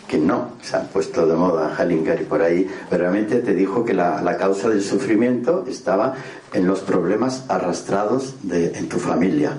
que 0.07 0.17
no, 0.17 0.49
se 0.61 0.75
han 0.75 0.87
puesto 0.87 1.25
de 1.25 1.37
moda 1.37 1.73
Hellinger 1.79 2.19
y 2.19 2.25
por 2.25 2.41
ahí, 2.41 2.69
realmente 2.91 3.39
te 3.39 3.53
dijo 3.53 3.85
que 3.85 3.93
la, 3.93 4.35
causa 4.37 4.67
del 4.67 4.83
sufrimiento 4.83 5.63
estaba 5.69 6.15
en 6.51 6.67
los 6.67 6.81
problemas 6.81 7.45
arrastrados 7.47 8.35
de, 8.43 8.77
en 8.77 8.89
tu 8.89 8.99
familia. 8.99 9.57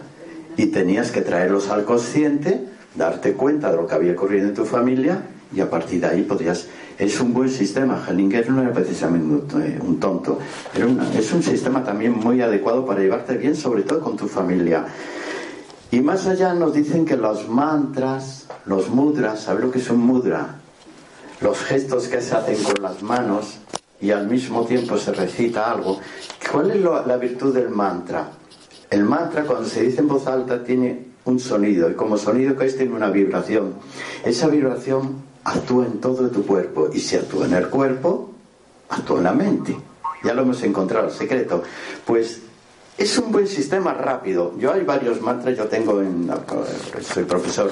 Y 0.57 0.67
tenías 0.67 1.11
que 1.11 1.23
traerlos 1.23 1.69
al 1.71 1.85
consciente, 1.85 2.65
darte 2.95 3.33
cuenta 3.33 3.71
de 3.71 3.77
lo 3.77 3.87
que 3.87 3.95
había 3.95 4.12
ocurrido 4.12 4.49
en 4.49 4.55
tu 4.55 4.65
familia 4.65 5.23
y 5.55 5.61
a 5.61 5.71
partir 5.71 6.01
de 6.01 6.07
ahí 6.07 6.23
podías... 6.23 6.67
Es 6.99 7.21
un 7.21 7.33
buen 7.33 7.49
sistema, 7.49 8.05
Hellinger 8.07 8.51
no 8.51 8.62
era 8.62 8.73
precisamente 8.73 9.81
un 9.81 9.99
tonto, 9.99 10.38
es 11.17 11.33
un 11.33 11.43
sistema 11.43 11.83
también 11.83 12.12
muy 12.12 12.41
adecuado 12.43 12.85
para 12.85 13.01
llevarte 13.01 13.37
bien, 13.37 13.57
sobre 13.57 13.83
todo 13.83 14.01
con 14.01 14.17
tu 14.17 14.29
familia. 14.29 14.85
Y 15.91 16.01
más 16.01 16.27
allá 16.27 16.55
nos 16.55 16.75
dicen 16.75 17.05
que 17.05 17.17
los 17.17 17.49
mantras, 17.49 18.47
los 18.67 18.88
mudras, 18.91 19.41
¿sabes 19.41 19.65
lo 19.65 19.71
que 19.71 19.79
es 19.79 19.91
un 19.91 20.01
mudra? 20.01 20.57
Los 21.41 21.59
gestos 21.59 22.09
que 22.09 22.21
se 22.21 22.37
hacen 22.37 22.62
con 22.62 22.83
las 22.83 23.03
manos 23.03 23.59
y 24.01 24.11
al 24.11 24.29
mismo 24.29 24.65
tiempo 24.65 24.97
se 24.97 25.12
recita 25.12 25.73
algo. 25.73 25.99
¿Cuál 26.53 26.71
es 26.71 26.81
la 26.83 27.17
virtud 27.17 27.55
del 27.55 27.71
mantra? 27.71 28.31
El 28.93 29.05
mantra 29.05 29.45
cuando 29.45 29.67
se 29.67 29.85
dice 29.85 30.01
en 30.01 30.09
voz 30.09 30.27
alta 30.27 30.63
tiene 30.63 31.07
un 31.25 31.41
sonido 31.41 31.91
y 31.91 31.95
como 31.95 32.19
sonido 32.19 32.55
que 32.55 32.67
es 32.67 32.77
tiene 32.77 32.95
una 32.95 33.09
vibración. 33.09 33.73
Esa 34.23 34.49
vibración 34.49 35.23
actúa 35.45 35.87
en 35.87 35.99
todo 35.99 36.29
tu 36.29 36.45
cuerpo 36.45 36.91
y 36.93 37.01
si 37.01 37.17
actúa 37.17 37.47
en 37.47 37.55
el 37.55 37.69
cuerpo, 37.71 38.33
actúa 38.91 39.17
en 39.17 39.25
la 39.25 39.33
mente. 39.33 39.75
Ya 40.23 40.35
lo 40.35 40.43
hemos 40.43 40.63
encontrado, 40.63 41.07
el 41.07 41.15
secreto. 41.15 41.63
Pues 42.05 42.43
es 42.99 43.17
un 43.17 43.33
buen 43.33 43.47
sistema 43.47 43.95
rápido. 43.95 44.53
Yo 44.59 44.75
hay 44.75 44.85
varios 44.85 45.23
mantras, 45.23 45.57
yo 45.57 45.65
tengo 45.69 46.03
en, 46.03 46.31
soy 47.01 47.25
profesor 47.25 47.71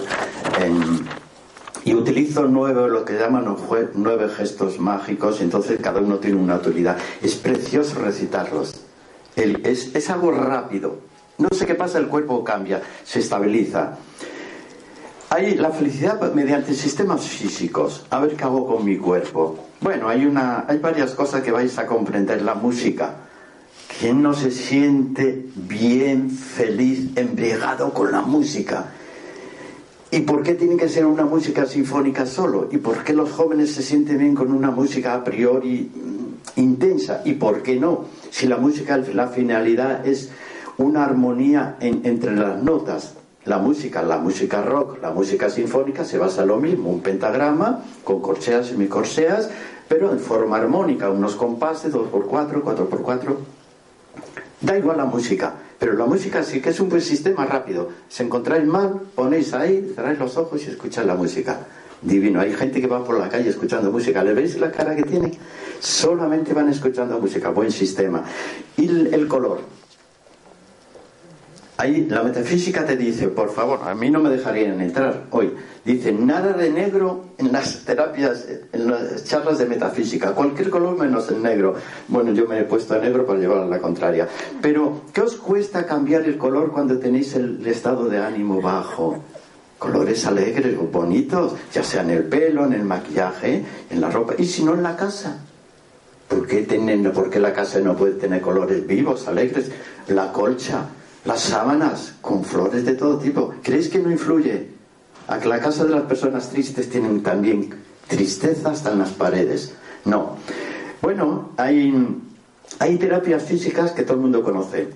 y 1.85 1.95
utilizo 1.95 2.47
nueve, 2.47 2.89
lo 2.89 3.05
que 3.05 3.19
llaman 3.19 3.55
nueve 3.93 4.31
gestos 4.31 4.81
mágicos, 4.81 5.43
entonces 5.43 5.79
cada 5.83 6.01
uno 6.01 6.17
tiene 6.17 6.41
una 6.41 6.55
autoridad. 6.55 6.97
Es 7.21 7.35
precioso 7.35 7.99
recitarlos. 7.99 8.81
es, 9.37 9.95
es 9.95 10.09
algo 10.09 10.33
rápido. 10.33 11.10
No 11.41 11.49
sé 11.51 11.67
qué 11.67 11.75
pasa, 11.75 11.99
el 11.99 12.07
cuerpo 12.07 12.45
cambia, 12.45 12.81
se 13.05 13.19
estabiliza. 13.19 13.97
Hay 15.31 15.57
la 15.57 15.71
felicidad 15.71 16.33
mediante 16.35 16.75
sistemas 16.75 17.23
físicos. 17.23 18.07
A 18.11 18.21
ver 18.21 18.37
qué 18.37 18.45
hago 18.45 18.67
con 18.67 18.85
mi 18.85 18.97
cuerpo. 18.97 19.67
Bueno, 19.81 20.09
hay, 20.09 20.25
una, 20.25 20.67
hay 20.69 20.79
varias 20.79 21.13
cosas 21.13 21.43
que 21.43 21.51
vais 21.51 21.77
a 21.79 21.87
comprender. 21.87 22.43
La 22.43 22.55
música 22.55 23.15
¿Quién 24.01 24.23
no 24.23 24.33
se 24.33 24.51
siente 24.51 25.45
bien, 25.55 26.31
feliz, 26.31 27.11
embriagado 27.17 27.93
con 27.93 28.11
la 28.11 28.23
música? 28.23 28.87
¿Y 30.11 30.21
por 30.21 30.43
qué 30.43 30.55
tiene 30.55 30.79
que 30.79 30.89
ser 30.89 31.05
una 31.05 31.27
música 31.27 31.67
sinfónica 31.67 32.25
solo? 32.25 32.69
¿Y 32.73 32.79
por 32.79 33.05
qué 33.05 33.13
los 33.13 33.31
jóvenes 33.31 33.73
se 33.73 33.83
sienten 33.83 34.17
bien 34.17 34.35
con 34.35 34.53
una 34.53 34.71
música 34.71 35.15
a 35.15 35.23
priori 35.23 35.91
mm, 35.95 36.61
intensa? 36.61 37.21
¿Y 37.27 37.35
por 37.35 37.63
qué 37.63 37.77
no? 37.77 38.07
Si 38.31 38.47
la 38.47 38.57
música, 38.57 38.97
la 38.97 39.29
finalidad 39.29 40.07
es 40.07 40.31
una 40.81 41.05
armonía 41.05 41.77
entre 41.81 42.35
las 42.35 42.63
notas. 42.63 43.15
La 43.45 43.59
música, 43.59 44.03
la 44.03 44.19
música 44.19 44.63
rock, 44.63 45.01
la 45.01 45.11
música 45.11 45.49
sinfónica 45.49 46.05
se 46.05 46.19
basa 46.19 46.43
en 46.43 46.49
lo 46.49 46.59
mismo, 46.59 46.91
un 46.91 47.01
pentagrama 47.01 47.85
con 48.05 48.21
corcheas 48.21 48.67
y 48.67 48.71
semicorcheas, 48.71 49.51
pero 49.89 50.13
en 50.13 50.21
forma 50.21 50.57
armónica, 50.57 51.11
unos 51.11 51.37
compases, 51.37 51.93
2x4, 51.93 52.63
4x4. 52.63 53.37
Da 54.61 54.77
igual 54.77 54.99
la 54.99 55.07
música, 55.07 55.55
pero 55.79 55.95
la 55.95 56.05
música 56.07 56.43
sí 56.43 56.61
que 56.61 56.71
es 56.71 56.81
un 56.81 56.91
buen 56.91 57.01
sistema 57.01 57.47
rápido. 57.47 57.89
Si 58.09 58.23
encontráis 58.23 58.67
mal, 58.67 59.01
ponéis 59.15 59.55
ahí, 59.55 59.93
cerráis 59.95 60.19
los 60.19 60.37
ojos 60.37 60.63
y 60.67 60.71
escucháis 60.71 61.07
la 61.07 61.15
música. 61.15 61.61
Divino. 62.03 62.41
Hay 62.41 62.55
gente 62.55 62.81
que 62.81 62.87
va 62.87 63.05
por 63.05 63.19
la 63.19 63.29
calle 63.29 63.51
escuchando 63.51 63.93
música. 63.93 64.25
¿Le 64.25 64.33
veis 64.33 64.59
la 64.59 64.71
cara 64.73 64.97
que 64.97 65.03
tiene? 65.03 65.33
Solamente 65.81 66.55
van 66.55 66.71
escuchando 66.71 67.19
música. 67.19 67.51
Buen 67.51 67.71
sistema. 67.71 68.25
Y 68.79 68.89
el 68.89 69.29
color. 69.29 69.80
Ahí 71.81 72.07
la 72.11 72.23
metafísica 72.23 72.85
te 72.85 72.95
dice, 72.95 73.29
por 73.29 73.51
favor, 73.51 73.81
a 73.83 73.95
mí 73.95 74.11
no 74.11 74.21
me 74.21 74.29
dejarían 74.29 74.83
entrar 74.83 75.29
hoy. 75.31 75.55
Dice, 75.83 76.13
nada 76.13 76.53
de 76.53 76.69
negro 76.69 77.29
en 77.39 77.53
las 77.53 77.87
terapias, 77.87 78.47
en 78.71 78.91
las 78.91 79.25
charlas 79.25 79.57
de 79.57 79.65
metafísica, 79.65 80.33
cualquier 80.33 80.69
color 80.69 80.99
menos 80.99 81.31
el 81.31 81.43
negro. 81.43 81.75
Bueno, 82.09 82.33
yo 82.33 82.47
me 82.47 82.61
he 82.61 82.65
puesto 82.65 83.01
negro 83.01 83.25
para 83.25 83.39
llevar 83.39 83.63
a 83.63 83.67
la 83.67 83.79
contraria. 83.79 84.29
Pero, 84.61 85.05
¿qué 85.15 85.23
os 85.23 85.37
cuesta 85.37 85.87
cambiar 85.87 86.21
el 86.25 86.37
color 86.37 86.71
cuando 86.71 86.99
tenéis 86.99 87.35
el 87.35 87.67
estado 87.67 88.11
de 88.11 88.19
ánimo 88.19 88.61
bajo? 88.61 89.25
Colores 89.79 90.27
alegres, 90.27 90.77
bonitos, 90.93 91.55
ya 91.73 91.83
sea 91.83 92.03
en 92.03 92.11
el 92.11 92.25
pelo, 92.25 92.67
en 92.67 92.75
el 92.75 92.83
maquillaje, 92.83 93.65
en 93.89 94.01
la 94.03 94.11
ropa, 94.11 94.35
y 94.37 94.45
si 94.45 94.65
no 94.65 94.75
en 94.75 94.83
la 94.83 94.97
casa. 94.97 95.39
¿Por 96.29 96.47
qué, 96.47 96.59
¿Por 97.15 97.31
qué 97.31 97.41
la 97.41 97.55
casa 97.55 97.81
no 97.81 97.97
puede 97.97 98.13
tener 98.13 98.43
colores 98.43 98.87
vivos, 98.87 99.27
alegres? 99.27 99.71
La 100.09 100.31
colcha, 100.31 100.85
las 101.25 101.41
sábanas 101.41 102.15
con 102.21 102.45
flores 102.45 102.85
de 102.85 102.95
todo 102.95 103.19
tipo. 103.19 103.55
¿Crees 103.63 103.89
que 103.89 103.99
no 103.99 104.11
influye? 104.11 104.69
A 105.29 105.39
que 105.39 105.49
la 105.49 105.61
casa 105.61 105.85
de 105.85 105.91
las 105.91 106.03
personas 106.03 106.49
tristes 106.51 106.89
tienen 106.89 107.23
también 107.23 107.71
tristeza 108.09 108.71
hasta 108.71 108.93
en 108.93 108.99
las 108.99 109.11
paredes. 109.11 109.75
No. 110.05 110.37
Bueno, 111.03 111.51
hay, 111.57 111.95
hay 112.79 112.97
terapias 112.99 113.43
físicas 113.43 113.93
que 113.93 114.03
todo 114.03 114.15
el 114.15 114.23
mundo 114.23 114.43
conoce. 114.43 114.89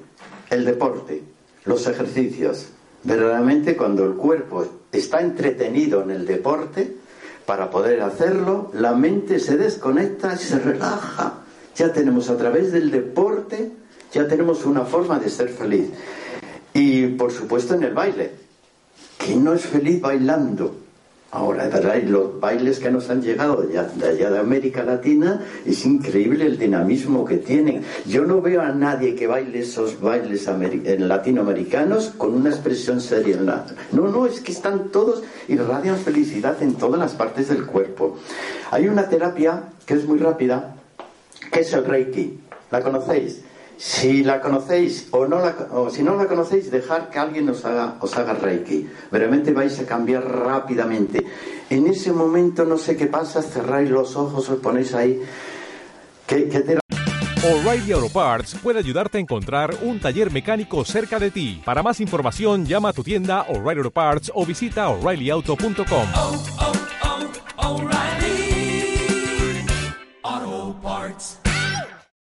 El 0.50 0.64
deporte, 0.64 1.22
los 1.64 1.86
ejercicios. 1.86 2.66
Verdaderamente 3.04 3.76
cuando 3.76 4.04
el 4.04 4.14
cuerpo 4.14 4.66
está 4.90 5.20
entretenido 5.20 6.02
en 6.02 6.10
el 6.10 6.26
deporte, 6.26 6.96
para 7.46 7.70
poder 7.70 8.00
hacerlo, 8.00 8.70
la 8.72 8.94
mente 8.94 9.38
se 9.38 9.56
desconecta 9.56 10.34
y 10.34 10.38
se 10.38 10.58
relaja. 10.58 11.40
Ya 11.76 11.92
tenemos 11.92 12.30
a 12.30 12.36
través 12.36 12.72
del 12.72 12.90
deporte 12.90 13.72
ya 14.14 14.28
tenemos 14.28 14.64
una 14.64 14.84
forma 14.84 15.18
de 15.18 15.28
ser 15.28 15.48
feliz. 15.48 15.90
Y 16.72 17.06
por 17.08 17.32
supuesto 17.32 17.74
en 17.74 17.82
el 17.82 17.94
baile. 17.94 18.30
¿Quién 19.18 19.44
no 19.44 19.52
es 19.54 19.62
feliz 19.62 20.00
bailando? 20.00 20.76
Ahora, 21.32 21.66
¿verdad? 21.66 22.00
los 22.04 22.38
bailes 22.38 22.78
que 22.78 22.92
nos 22.92 23.10
han 23.10 23.20
llegado 23.20 23.62
de 23.62 23.76
allá 23.76 24.30
de 24.30 24.38
América 24.38 24.84
Latina, 24.84 25.44
es 25.66 25.84
increíble 25.84 26.46
el 26.46 26.58
dinamismo 26.58 27.24
que 27.24 27.38
tienen. 27.38 27.82
Yo 28.06 28.24
no 28.24 28.40
veo 28.40 28.62
a 28.62 28.70
nadie 28.70 29.16
que 29.16 29.26
baile 29.26 29.58
esos 29.58 30.00
bailes 30.00 30.46
latinoamericanos 30.46 32.10
con 32.16 32.34
una 32.34 32.50
expresión 32.50 33.00
seria 33.00 33.34
en 33.34 33.46
la... 33.46 33.66
No, 33.90 34.06
no, 34.06 34.26
es 34.26 34.38
que 34.40 34.52
están 34.52 34.90
todos 34.90 35.24
irradian 35.48 35.96
felicidad 35.96 36.62
en 36.62 36.74
todas 36.74 37.00
las 37.00 37.14
partes 37.14 37.48
del 37.48 37.66
cuerpo. 37.66 38.16
Hay 38.70 38.86
una 38.86 39.08
terapia 39.08 39.70
que 39.86 39.94
es 39.94 40.06
muy 40.06 40.18
rápida, 40.20 40.76
que 41.50 41.60
es 41.60 41.72
el 41.72 41.84
Reiki. 41.84 42.38
¿La 42.70 42.80
conocéis? 42.80 43.42
Si 43.76 44.22
la 44.22 44.40
conocéis 44.40 45.08
o, 45.10 45.26
no 45.26 45.40
la, 45.40 45.68
o 45.72 45.90
si 45.90 46.02
no 46.02 46.16
la 46.16 46.26
conocéis, 46.26 46.70
dejar 46.70 47.10
que 47.10 47.18
alguien 47.18 47.48
os 47.48 47.64
haga, 47.64 47.96
os 48.00 48.16
haga 48.16 48.34
reiki. 48.34 48.88
Veramente 49.10 49.52
vais 49.52 49.78
a 49.80 49.86
cambiar 49.86 50.24
rápidamente. 50.24 51.24
En 51.70 51.86
ese 51.86 52.12
momento 52.12 52.64
no 52.64 52.78
sé 52.78 52.96
qué 52.96 53.06
pasa, 53.06 53.42
cerráis 53.42 53.90
los 53.90 54.16
ojos, 54.16 54.48
os 54.48 54.58
ponéis 54.60 54.94
ahí. 54.94 55.20
¿Qué, 56.26 56.48
qué. 56.48 56.78
O'Reilly 57.44 57.92
Auto 57.92 58.08
Parts 58.08 58.56
puede 58.62 58.78
ayudarte 58.78 59.18
a 59.18 59.20
encontrar 59.20 59.76
un 59.82 60.00
taller 60.00 60.32
mecánico 60.32 60.82
cerca 60.84 61.18
de 61.18 61.30
ti. 61.30 61.60
Para 61.62 61.82
más 61.82 62.00
información, 62.00 62.64
llama 62.64 62.88
a 62.88 62.92
tu 62.94 63.02
tienda 63.04 63.42
O'Reilly 63.42 63.80
Auto 63.80 63.90
Parts 63.90 64.32
o 64.34 64.46
visita 64.46 64.88
oreillyauto.com. 64.88 66.06